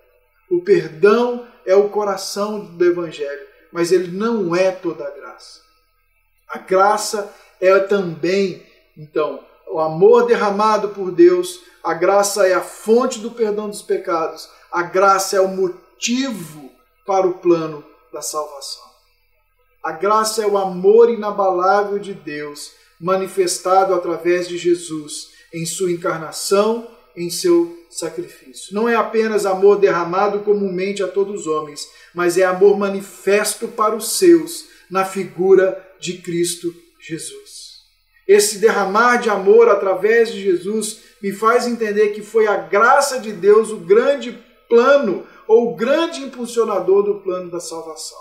[0.51, 5.61] O perdão é o coração do evangelho, mas ele não é toda a graça.
[6.49, 8.66] A graça é também,
[8.97, 14.49] então, o amor derramado por Deus, a graça é a fonte do perdão dos pecados,
[14.71, 16.71] a graça é o motivo
[17.07, 18.83] para o plano da salvação.
[19.83, 26.87] A graça é o amor inabalável de Deus, manifestado através de Jesus em sua encarnação,
[27.16, 28.75] em seu sacrifício.
[28.75, 33.97] Não é apenas amor derramado comumente a todos os homens, mas é amor manifesto para
[33.97, 37.60] os seus, na figura de Cristo Jesus.
[38.31, 43.33] Esse derramar de amor através de Jesus me faz entender que foi a graça de
[43.33, 48.20] Deus o grande plano ou o grande impulsionador do plano da salvação.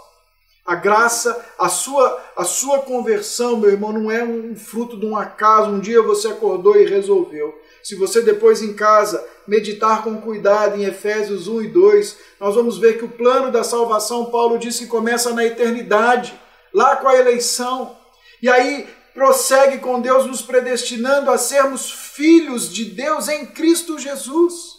[0.65, 5.15] A graça, a sua, a sua conversão, meu irmão, não é um fruto de um
[5.15, 5.69] acaso.
[5.69, 7.53] Um dia você acordou e resolveu.
[7.83, 12.79] Se você depois em casa meditar com cuidado em Efésios 1 e 2, nós vamos
[12.79, 16.33] ver que o plano da salvação, Paulo disse começa na eternidade,
[16.73, 17.95] lá com a eleição.
[18.41, 18.87] E aí
[19.19, 24.77] prossegue com Deus nos predestinando a sermos filhos de Deus em Cristo Jesus.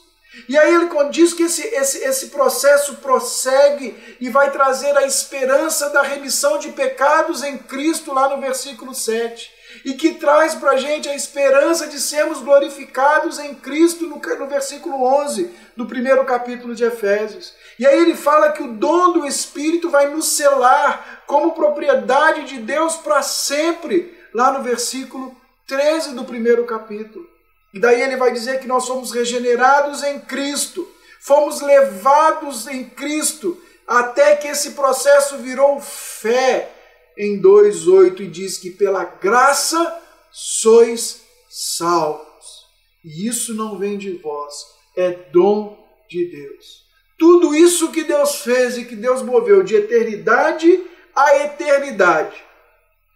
[0.48, 5.90] E aí ele diz que esse, esse, esse processo prossegue e vai trazer a esperança
[5.90, 9.50] da remissão de pecados em Cristo, lá no versículo 7.
[9.84, 14.46] E que traz para a gente a esperança de sermos glorificados em Cristo, no, no
[14.46, 17.52] versículo 11 do primeiro capítulo de Efésios.
[17.78, 22.56] E aí ele fala que o dom do Espírito vai nos selar como propriedade de
[22.56, 27.28] Deus para sempre lá no versículo 13 do primeiro capítulo.
[27.72, 30.88] E daí ele vai dizer que nós somos regenerados em Cristo,
[31.20, 36.70] fomos levados em Cristo, até que esse processo virou fé
[37.16, 40.00] em 2,8 e diz que pela graça
[40.32, 42.66] sois salvos.
[43.04, 44.54] E isso não vem de vós,
[44.96, 45.78] é dom
[46.08, 46.84] de Deus.
[47.18, 50.82] Tudo isso que Deus fez e que Deus moveu de eternidade
[51.14, 52.49] a eternidade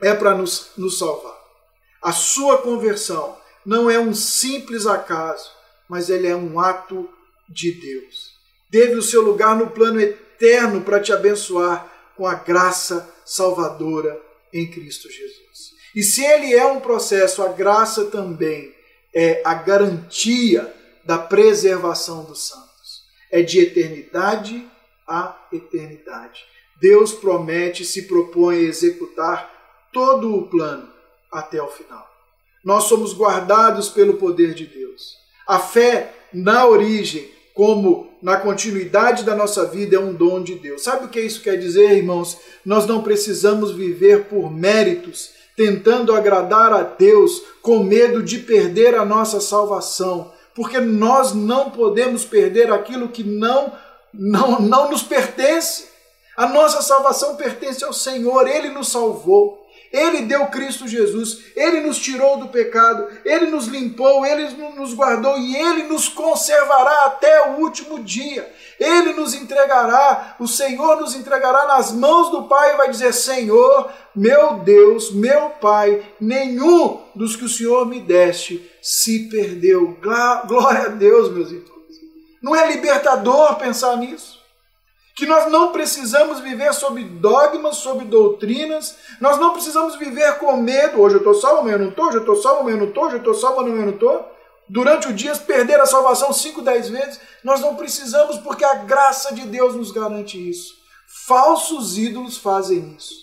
[0.04, 1.38] é para nos, nos salvar.
[2.02, 5.50] A sua conversão não é um simples acaso,
[5.88, 7.08] mas ele é um ato
[7.48, 8.34] de Deus.
[8.70, 14.20] Teve o seu lugar no plano eterno para te abençoar com a graça salvadora
[14.52, 15.72] em Cristo Jesus.
[15.96, 18.74] E se ele é um processo, a graça também
[19.14, 20.74] é a garantia
[21.04, 23.04] da preservação dos santos.
[23.30, 24.68] É de eternidade
[25.06, 26.44] a eternidade.
[26.80, 29.53] Deus promete, se propõe a executar
[29.94, 30.86] todo o plano
[31.32, 32.06] até o final.
[32.62, 35.16] Nós somos guardados pelo poder de Deus.
[35.46, 40.82] A fé na origem, como na continuidade da nossa vida, é um dom de Deus.
[40.82, 42.38] Sabe o que isso quer dizer, irmãos?
[42.64, 49.04] Nós não precisamos viver por méritos, tentando agradar a Deus com medo de perder a
[49.04, 53.72] nossa salvação, porque nós não podemos perder aquilo que não
[54.12, 55.88] não não nos pertence.
[56.36, 59.63] A nossa salvação pertence ao Senhor, ele nos salvou.
[59.94, 65.38] Ele deu Cristo Jesus, Ele nos tirou do pecado, Ele nos limpou, Ele nos guardou
[65.38, 68.52] e Ele nos conservará até o último dia.
[68.80, 73.88] Ele nos entregará, o Senhor nos entregará nas mãos do Pai e vai dizer: Senhor,
[74.16, 79.96] meu Deus, meu Pai, nenhum dos que o Senhor me deste se perdeu.
[80.48, 81.70] Glória a Deus, meus irmãos.
[82.42, 84.43] Não é libertador pensar nisso?
[85.14, 91.00] Que nós não precisamos viver sob dogmas, sob doutrinas, nós não precisamos viver com medo.
[91.00, 92.88] Hoje eu estou salvo, amanhã eu não estou, hoje eu estou salvo, amanhã eu não
[92.88, 94.34] estou, hoje eu estou salvo, amanhã eu não estou.
[94.68, 99.34] Durante o dia, perder a salvação 5, 10 vezes, nós não precisamos porque a graça
[99.34, 100.74] de Deus nos garante isso.
[101.26, 103.22] Falsos ídolos fazem isso.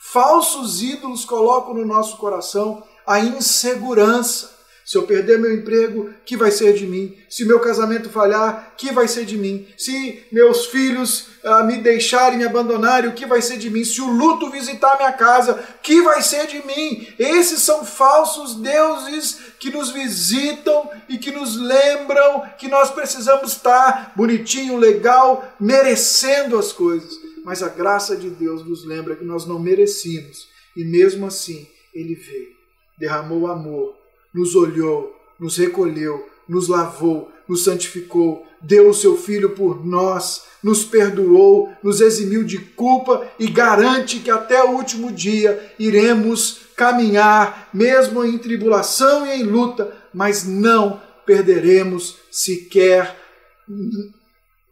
[0.00, 4.56] Falsos ídolos colocam no nosso coração a insegurança.
[4.88, 7.14] Se eu perder meu emprego, que vai ser de mim?
[7.28, 9.68] Se meu casamento falhar, que vai ser de mim?
[9.76, 13.84] Se meus filhos ah, me deixarem, me abandonarem, o que vai ser de mim?
[13.84, 17.06] Se o luto visitar minha casa, que vai ser de mim?
[17.18, 24.14] Esses são falsos deuses que nos visitam e que nos lembram que nós precisamos estar
[24.16, 27.14] bonitinho, legal, merecendo as coisas.
[27.44, 32.14] Mas a graça de Deus nos lembra que nós não merecíamos e mesmo assim ele
[32.14, 32.56] veio,
[32.98, 39.84] derramou amor nos olhou, nos recolheu, nos lavou, nos santificou, deu o seu Filho por
[39.84, 46.60] nós, nos perdoou, nos eximiu de culpa e garante que até o último dia iremos
[46.76, 53.16] caminhar, mesmo em tribulação e em luta, mas não perderemos sequer,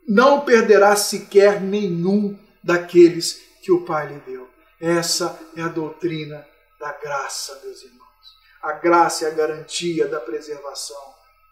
[0.09, 4.49] não perderá sequer nenhum daqueles que o Pai lhe deu.
[4.81, 6.45] Essa é a doutrina
[6.79, 8.06] da graça, meus irmãos.
[8.67, 11.01] A graça é a garantia da preservação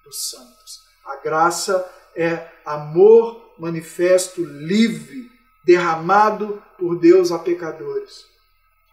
[0.04, 0.80] dos santos.
[1.06, 5.30] A graça é amor manifesto livre,
[5.62, 8.24] derramado por Deus a pecadores.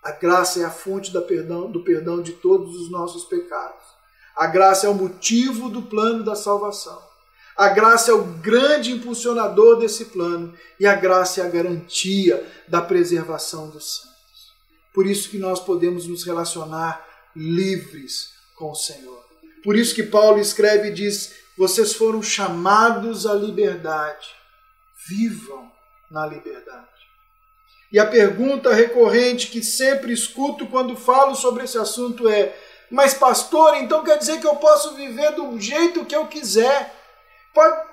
[0.03, 3.83] A graça é a fonte perdão, do perdão de todos os nossos pecados.
[4.35, 7.01] A graça é o motivo do plano da salvação.
[7.57, 12.83] A graça é o grande impulsionador desse plano e a graça é a garantia da
[12.83, 14.11] preservação dos santos.
[14.93, 19.23] Por isso que nós podemos nos relacionar livres com o Senhor.
[19.63, 24.27] Por isso que Paulo escreve e diz: vocês foram chamados à liberdade.
[25.07, 25.71] Vivam
[26.09, 26.87] na liberdade.
[27.91, 32.55] E a pergunta recorrente que sempre escuto quando falo sobre esse assunto é:
[32.89, 36.95] mas, pastor, então quer dizer que eu posso viver do jeito que eu quiser?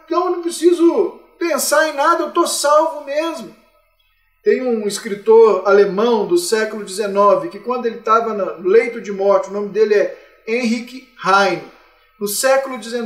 [0.08, 3.54] Eu não preciso pensar em nada, eu estou salvo mesmo.
[4.42, 9.50] Tem um escritor alemão do século XIX que, quando ele estava no leito de morte,
[9.50, 11.64] o nome dele é Henrik Heine.
[12.20, 13.02] No século XIX,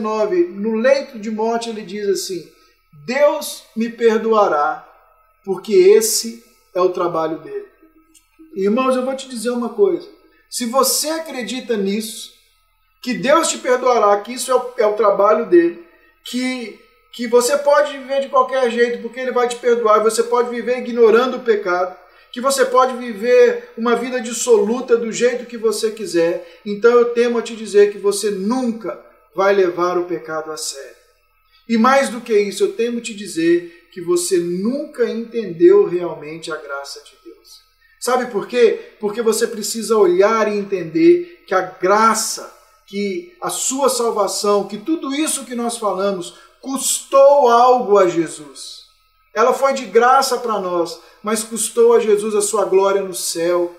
[0.51, 2.51] no leito de morte, ele diz assim:
[3.05, 4.87] Deus me perdoará,
[5.45, 7.67] porque esse é o trabalho dele.
[8.55, 10.09] Irmãos, eu vou te dizer uma coisa:
[10.49, 12.33] se você acredita nisso,
[13.03, 15.85] que Deus te perdoará, que isso é o, é o trabalho dele,
[16.25, 16.79] que
[17.13, 20.79] que você pode viver de qualquer jeito, porque Ele vai te perdoar, você pode viver
[20.79, 21.95] ignorando o pecado,
[22.33, 26.61] que você pode viver uma vida dissoluta do jeito que você quiser.
[26.65, 28.99] Então eu temo a te dizer que você nunca
[29.35, 30.97] vai levar o pecado a sério.
[31.69, 36.57] E mais do que isso, eu temo te dizer que você nunca entendeu realmente a
[36.57, 37.61] graça de Deus.
[38.01, 38.95] Sabe por quê?
[38.99, 42.53] Porque você precisa olhar e entender que a graça,
[42.87, 48.83] que a sua salvação, que tudo isso que nós falamos custou algo a Jesus.
[49.35, 53.75] Ela foi de graça para nós, mas custou a Jesus a sua glória no céu.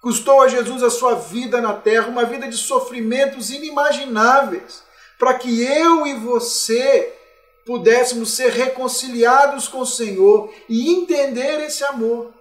[0.00, 4.82] Custou a Jesus a sua vida na terra, uma vida de sofrimentos inimagináveis,
[5.18, 7.16] para que eu e você
[7.66, 12.32] pudéssemos ser reconciliados com o Senhor e entender esse amor.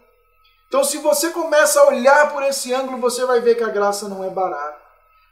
[0.68, 4.08] Então, se você começa a olhar por esse ângulo, você vai ver que a graça
[4.08, 4.80] não é barata.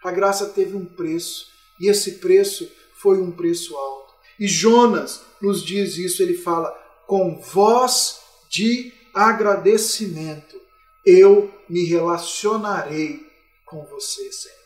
[0.03, 1.45] A graça teve um preço,
[1.79, 4.06] e esse preço foi um preço alto.
[4.39, 6.69] E Jonas nos diz isso, ele fala:
[7.05, 8.19] com voz
[8.49, 10.55] de agradecimento
[11.05, 13.25] eu me relacionarei
[13.65, 14.57] com você, Senhor.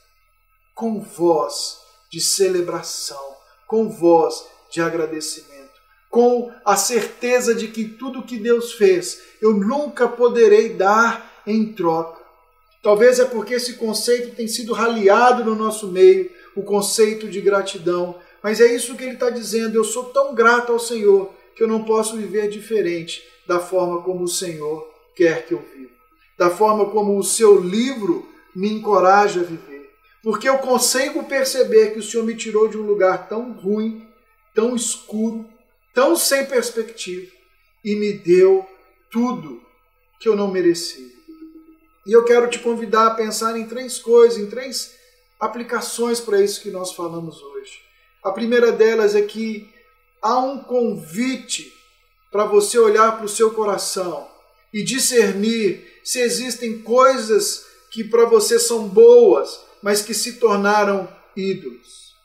[0.73, 1.77] Com voz
[2.11, 3.35] de celebração,
[3.67, 5.71] com voz de agradecimento,
[6.09, 12.21] com a certeza de que tudo que Deus fez eu nunca poderei dar em troca.
[12.81, 18.19] Talvez é porque esse conceito tem sido raliado no nosso meio, o conceito de gratidão,
[18.43, 19.75] mas é isso que ele está dizendo.
[19.75, 24.23] Eu sou tão grato ao Senhor que eu não posso viver diferente da forma como
[24.23, 25.91] o Senhor quer que eu viva,
[26.37, 29.91] da forma como o seu livro me encoraja a viver.
[30.23, 34.07] Porque eu consigo perceber que o Senhor me tirou de um lugar tão ruim,
[34.53, 35.47] tão escuro,
[35.93, 37.31] tão sem perspectiva
[37.83, 38.65] e me deu
[39.09, 39.61] tudo
[40.19, 41.09] que eu não merecia.
[42.05, 44.95] E eu quero te convidar a pensar em três coisas, em três
[45.39, 47.90] aplicações para isso que nós falamos hoje.
[48.23, 49.69] A primeira delas é que
[50.21, 51.73] há um convite
[52.31, 54.29] para você olhar para o seu coração
[54.73, 62.15] e discernir se existem coisas que para você são boas, mas que se tornaram ídolos.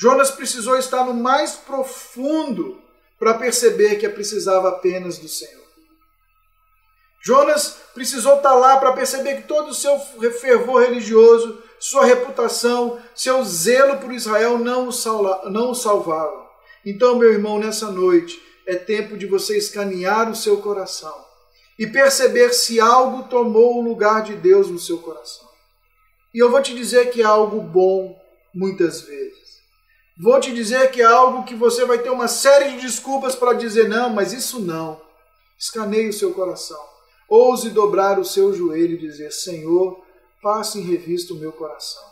[0.00, 2.80] Jonas precisou estar no mais profundo
[3.18, 5.67] para perceber que precisava apenas do Senhor.
[7.20, 9.98] Jonas precisou estar lá para perceber que todo o seu
[10.40, 16.46] fervor religioso sua reputação, seu zelo por Israel não o, salva, não o salvavam.
[16.84, 21.14] Então, meu irmão, nessa noite é tempo de você escanear o seu coração
[21.78, 25.48] e perceber se algo tomou o lugar de Deus no seu coração.
[26.34, 28.20] E eu vou te dizer que é algo bom,
[28.52, 29.58] muitas vezes.
[30.20, 33.52] Vou te dizer que é algo que você vai ter uma série de desculpas para
[33.52, 35.00] dizer não, mas isso não.
[35.56, 36.97] Escaneie o seu coração.
[37.28, 40.02] Ouse dobrar o seu joelho e dizer: Senhor,
[40.42, 42.02] passe em revista o meu coração.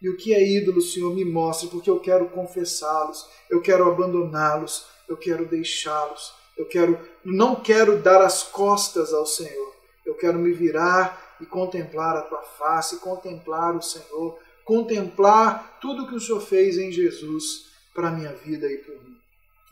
[0.00, 4.86] E o que é ídolo, Senhor, me mostre, porque eu quero confessá-los, eu quero abandoná-los,
[5.08, 9.72] eu quero deixá-los, eu quero, não quero dar as costas ao Senhor.
[10.04, 16.14] Eu quero me virar e contemplar a tua face, contemplar o Senhor, contemplar tudo que
[16.14, 19.16] o Senhor fez em Jesus para a minha vida e por mim.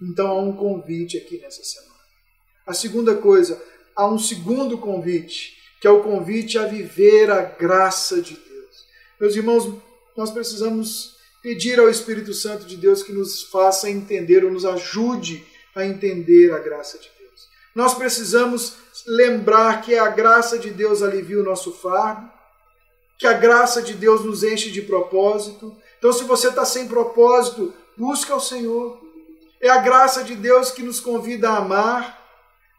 [0.03, 1.91] Então há um convite aqui nessa semana.
[2.67, 3.61] A segunda coisa,
[4.01, 8.87] há um segundo convite, que é o convite a viver a graça de Deus.
[9.21, 9.75] Meus irmãos,
[10.17, 15.47] nós precisamos pedir ao Espírito Santo de Deus que nos faça entender ou nos ajude
[15.75, 17.49] a entender a graça de Deus.
[17.75, 18.75] Nós precisamos
[19.07, 22.29] lembrar que a graça de Deus alivia o nosso fardo,
[23.19, 25.77] que a graça de Deus nos enche de propósito.
[25.99, 28.99] Então, se você está sem propósito, busca o Senhor.
[29.61, 32.20] É a graça de Deus que nos convida a amar.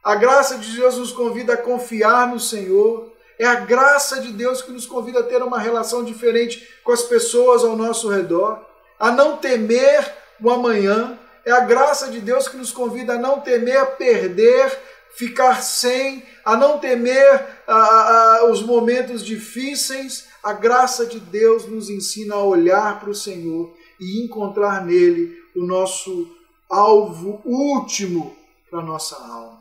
[0.04, 3.12] A graça de Deus nos convida a confiar no Senhor.
[3.38, 7.04] É a graça de Deus que nos convida a ter uma relação diferente com as
[7.04, 8.60] pessoas ao nosso redor,
[8.99, 11.20] a não temer o amanhã.
[11.45, 14.80] É a graça de Deus que nos convida a não temer perder,
[15.16, 21.89] ficar sem, a não temer a, a, os momentos difíceis, a graça de Deus nos
[21.89, 26.28] ensina a olhar para o Senhor e encontrar nele o nosso
[26.68, 28.36] alvo último
[28.70, 29.61] para a nossa alma.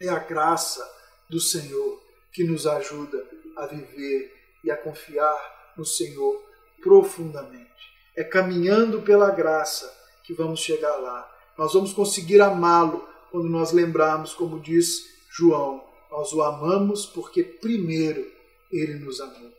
[0.00, 0.84] É a graça
[1.28, 3.24] do Senhor que nos ajuda
[3.56, 6.42] a viver e a confiar no Senhor
[6.82, 7.70] profundamente.
[8.16, 9.92] É caminhando pela graça
[10.24, 11.30] que vamos chegar lá.
[11.56, 18.30] Nós vamos conseguir amá-lo quando nós lembrarmos, como diz João, nós o amamos porque primeiro
[18.70, 19.52] ele nos amou.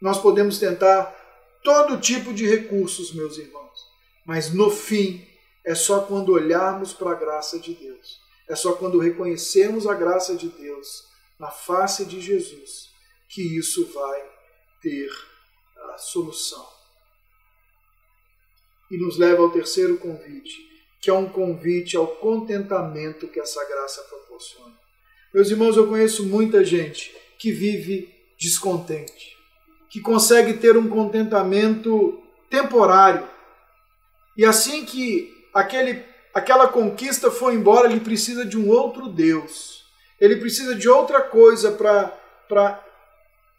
[0.00, 1.06] Nós podemos tentar
[1.62, 3.80] todo tipo de recursos, meus irmãos,
[4.26, 5.26] mas no fim
[5.64, 10.34] é só quando olharmos para a graça de Deus, é só quando reconhecermos a graça
[10.34, 11.04] de Deus
[11.38, 12.90] na face de Jesus
[13.28, 14.22] que isso vai
[14.80, 15.10] ter
[15.92, 16.64] a solução.
[18.90, 20.54] E nos leva ao terceiro convite,
[21.00, 24.78] que é um convite ao contentamento que essa graça proporciona.
[25.32, 29.34] Meus irmãos, eu conheço muita gente que vive descontente
[29.94, 32.20] que consegue ter um contentamento
[32.50, 33.28] temporário.
[34.36, 36.04] E assim que aquele,
[36.34, 39.84] aquela conquista foi embora, ele precisa de um outro Deus.
[40.20, 42.84] Ele precisa de outra coisa para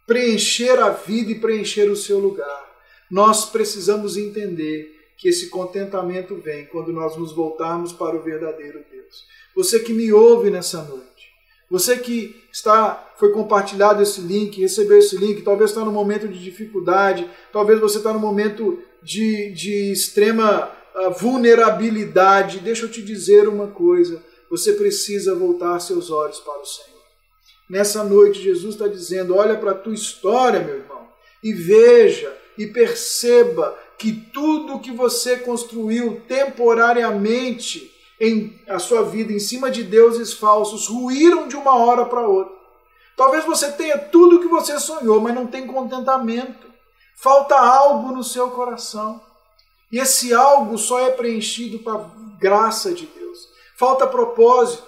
[0.06, 2.64] preencher a vida e preencher o seu lugar.
[3.10, 9.26] Nós precisamos entender que esse contentamento vem quando nós nos voltarmos para o verdadeiro Deus.
[9.56, 11.06] Você que me ouve nessa noite,
[11.70, 16.44] você que está foi compartilhado esse link, recebeu esse link, talvez está no momento de
[16.44, 20.72] dificuldade, talvez você está no momento de, de extrema
[21.18, 22.60] vulnerabilidade.
[22.60, 27.02] Deixa eu te dizer uma coisa: você precisa voltar seus olhos para o Senhor.
[27.70, 31.08] Nessa noite, Jesus está dizendo: olha para a tua história, meu irmão,
[31.44, 39.40] e veja e perceba que tudo que você construiu temporariamente em a sua vida em
[39.40, 42.56] cima de deuses falsos ruíram de uma hora para outra.
[43.16, 46.68] Talvez você tenha tudo o que você sonhou, mas não tem contentamento.
[47.18, 49.22] Falta algo no seu coração.
[49.96, 53.48] E esse algo só é preenchido com a graça de Deus.
[53.78, 54.84] Falta propósito.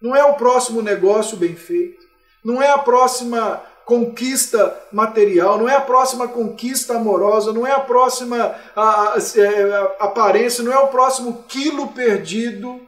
[0.00, 2.06] Não é o próximo negócio bem feito.
[2.44, 7.80] Não é a próxima conquista material, não é a próxima conquista amorosa, não é a
[7.80, 12.80] próxima a, a, a, é, aparência, não é o próximo quilo perdido,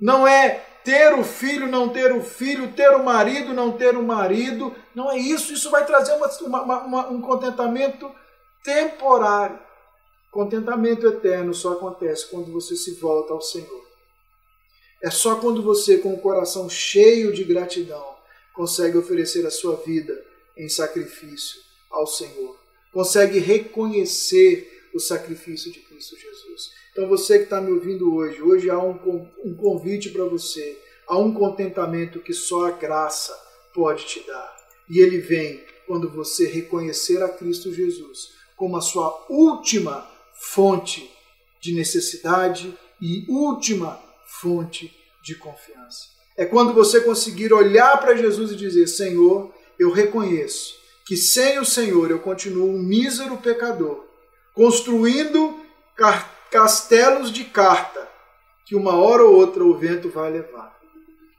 [0.00, 4.04] não é ter o filho, não ter o filho, ter o marido, não ter o
[4.04, 8.08] marido, não é isso, isso vai trazer uma, uma, uma, um contentamento
[8.62, 9.63] temporário.
[10.34, 13.84] Contentamento eterno só acontece quando você se volta ao Senhor.
[15.00, 18.04] É só quando você, com o coração cheio de gratidão,
[18.52, 20.12] consegue oferecer a sua vida
[20.56, 22.58] em sacrifício ao Senhor,
[22.92, 26.72] consegue reconhecer o sacrifício de Cristo Jesus.
[26.90, 28.98] Então, você que está me ouvindo hoje, hoje há um,
[29.56, 30.76] convite para você,
[31.06, 33.32] há um contentamento que só a graça
[33.72, 34.52] pode te dar.
[34.90, 40.12] E ele vem quando você reconhecer a Cristo Jesus como a sua última
[40.50, 41.10] fonte
[41.60, 46.08] de necessidade e última fonte de confiança.
[46.36, 50.74] É quando você conseguir olhar para Jesus e dizer: Senhor, eu reconheço
[51.06, 54.04] que sem o Senhor eu continuo um mísero pecador,
[54.52, 55.60] construindo
[56.50, 58.08] castelos de carta
[58.66, 60.74] que uma hora ou outra o vento vai levar.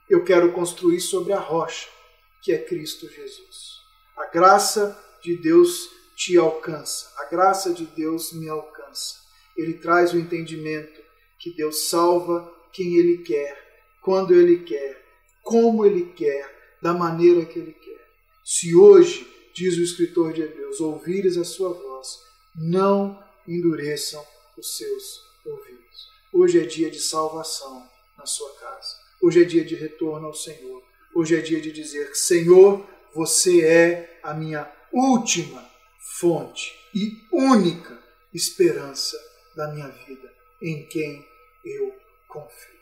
[0.10, 1.90] Eu quero construir sobre a rocha,
[2.42, 3.82] que é Cristo Jesus.
[4.16, 8.75] A graça de Deus te alcança, a graça de Deus me alcança.
[9.56, 11.02] Ele traz o entendimento
[11.40, 13.56] que Deus salva quem Ele quer,
[14.02, 15.04] quando Ele quer,
[15.42, 18.06] como Ele quer, da maneira que Ele quer.
[18.44, 22.20] Se hoje, diz o escritor de Hebreus, ouvires a sua voz,
[22.56, 24.24] não endureçam
[24.58, 26.10] os seus ouvidos.
[26.34, 27.88] Hoje é dia de salvação
[28.18, 28.96] na sua casa.
[29.22, 30.84] Hoje é dia de retorno ao Senhor.
[31.14, 35.68] Hoje é dia de dizer: Senhor, você é a minha última
[36.20, 38.05] fonte e única
[38.36, 39.18] esperança
[39.56, 40.32] da minha vida,
[40.62, 41.26] em quem
[41.64, 41.96] eu
[42.28, 42.76] confio.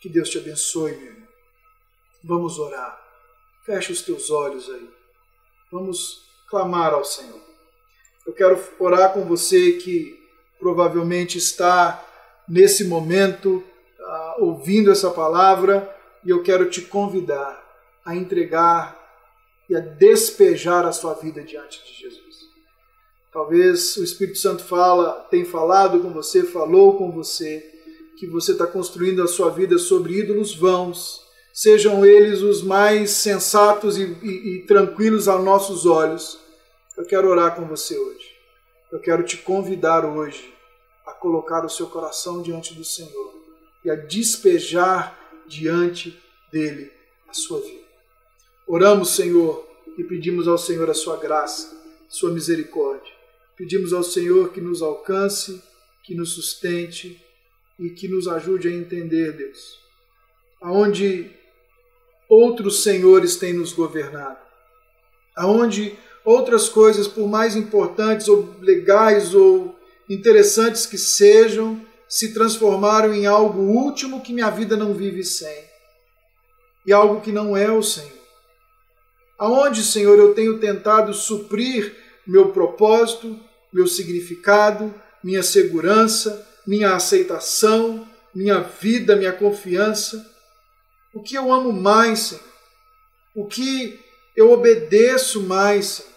[0.00, 1.28] Que Deus te abençoe, meu irmão.
[2.22, 3.02] Vamos orar.
[3.64, 4.90] Feche os teus olhos aí.
[5.72, 7.40] Vamos clamar ao Senhor.
[8.26, 10.22] Eu quero orar com você que
[10.58, 12.04] provavelmente está
[12.48, 13.64] nesse momento
[13.98, 17.64] uh, ouvindo essa palavra e eu quero te convidar
[18.04, 18.96] a entregar
[19.68, 22.25] e a despejar a sua vida diante de Jesus.
[23.36, 27.62] Talvez o Espírito Santo fala, tem falado com você, falou com você,
[28.18, 31.20] que você está construindo a sua vida sobre ídolos vãos,
[31.52, 36.38] sejam eles os mais sensatos e, e, e tranquilos aos nossos olhos.
[36.96, 38.34] Eu quero orar com você hoje.
[38.90, 40.54] Eu quero te convidar hoje
[41.06, 43.34] a colocar o seu coração diante do Senhor
[43.84, 45.14] e a despejar
[45.46, 46.18] diante
[46.50, 46.90] dele
[47.28, 47.84] a sua vida.
[48.66, 49.62] Oramos, Senhor,
[49.98, 51.76] e pedimos ao Senhor a sua graça,
[52.08, 53.15] sua misericórdia.
[53.56, 55.62] Pedimos ao Senhor que nos alcance,
[56.04, 57.20] que nos sustente
[57.78, 59.78] e que nos ajude a entender, Deus,
[60.60, 61.30] aonde
[62.28, 64.38] outros senhores têm nos governado,
[65.34, 69.74] aonde outras coisas, por mais importantes ou legais ou
[70.08, 75.64] interessantes que sejam, se transformaram em algo último que minha vida não vive sem.
[76.84, 78.12] E algo que não é o Senhor.
[79.38, 81.94] Aonde, Senhor, eu tenho tentado suprir
[82.26, 83.38] meu propósito,
[83.72, 90.24] meu significado, minha segurança, minha aceitação, minha vida, minha confiança.
[91.14, 92.44] O que eu amo mais, Senhor?
[93.34, 94.00] O que
[94.36, 96.16] eu obedeço mais, Senhor?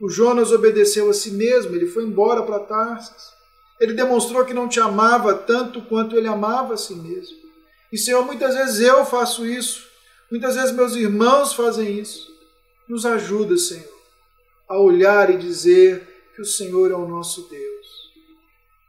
[0.00, 3.32] O Jonas obedeceu a si mesmo, ele foi embora para Tarsis.
[3.78, 7.36] Ele demonstrou que não te amava tanto quanto ele amava a si mesmo.
[7.92, 9.86] E, Senhor, muitas vezes eu faço isso,
[10.30, 12.30] muitas vezes meus irmãos fazem isso.
[12.88, 13.92] Nos ajuda, Senhor,
[14.68, 17.86] a olhar e dizer que o Senhor é o nosso Deus,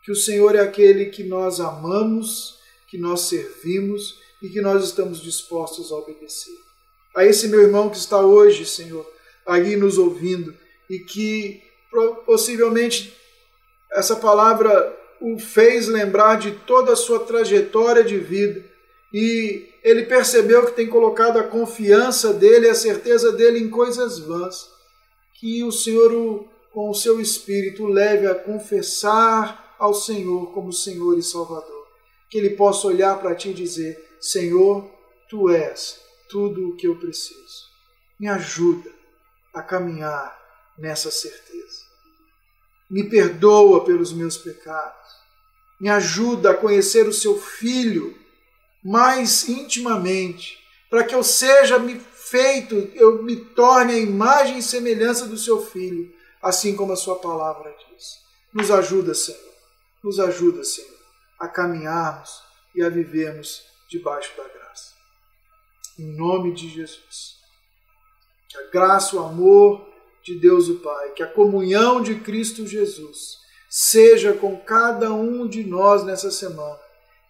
[0.04, 5.22] que o Senhor é aquele que nós amamos, que nós servimos e que nós estamos
[5.22, 6.58] dispostos a obedecer.
[7.16, 9.06] A esse meu irmão que está hoje, Senhor,
[9.46, 10.56] aí nos ouvindo,
[10.90, 11.62] e que
[12.26, 13.14] possivelmente
[13.94, 18.72] essa palavra o fez lembrar de toda a sua trajetória de vida
[19.14, 24.70] e ele percebeu que tem colocado a confiança dele, a certeza dele em coisas vãs.
[25.40, 31.24] Que o Senhor, com o seu espírito, leve a confessar ao Senhor como Senhor e
[31.24, 31.88] Salvador.
[32.30, 34.90] Que ele possa olhar para ti e dizer: Senhor,
[35.30, 36.00] tu és
[36.30, 37.70] tudo o que eu preciso.
[38.20, 38.90] Me ajuda
[39.54, 40.40] a caminhar
[40.78, 41.82] nessa certeza.
[42.90, 45.12] Me perdoa pelos meus pecados.
[45.80, 48.16] Me ajuda a conhecer o seu filho
[48.84, 50.58] mais intimamente,
[50.90, 55.64] para que eu seja me feito, eu me torne a imagem e semelhança do seu
[55.66, 56.12] filho,
[56.42, 58.20] assim como a sua palavra diz.
[58.54, 59.52] Nos ajuda, Senhor.
[60.04, 60.98] Nos ajuda, Senhor,
[61.40, 62.42] a caminharmos
[62.74, 64.94] e a vivermos debaixo da graça.
[66.00, 67.40] Em nome de Jesus.
[68.50, 69.88] Que a graça, o amor
[70.24, 73.40] de Deus o Pai, que a comunhão de Cristo Jesus
[73.70, 76.80] seja com cada um de nós nessa semana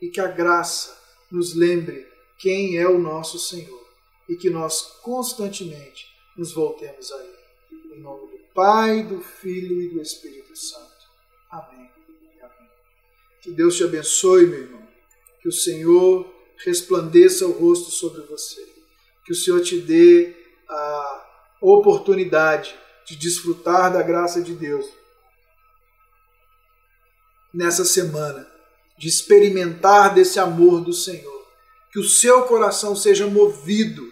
[0.01, 0.97] e que a graça
[1.30, 2.07] nos lembre
[2.39, 3.88] quem é o nosso Senhor
[4.28, 7.95] e que nós constantemente nos voltemos a Ele.
[7.95, 10.91] Em nome do Pai, do Filho e do Espírito Santo.
[11.49, 11.89] Amém.
[12.41, 12.69] Amém.
[13.41, 14.87] Que Deus te abençoe, meu irmão.
[15.41, 16.31] Que o Senhor
[16.63, 18.65] resplandeça o rosto sobre você.
[19.25, 20.35] Que o Senhor te dê
[20.67, 21.27] a
[21.61, 22.75] oportunidade
[23.05, 24.85] de desfrutar da graça de Deus
[27.53, 28.49] nessa semana,
[28.97, 31.41] de experimentar desse amor do Senhor.
[31.91, 34.11] Que o seu coração seja movido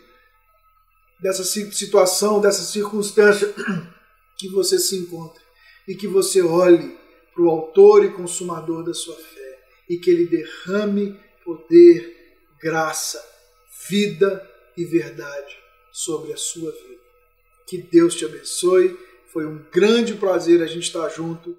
[1.20, 3.54] dessa situação, dessa circunstância
[4.40, 5.44] que você se encontra
[5.86, 6.98] e que você olhe
[7.34, 9.60] para o Autor e Consumador da sua fé
[9.90, 13.22] e que Ele derrame poder, graça,
[13.90, 15.58] vida e verdade
[15.92, 17.02] sobre a sua vida.
[17.68, 18.98] Que Deus te abençoe.
[19.28, 21.58] Foi um grande prazer a gente estar junto.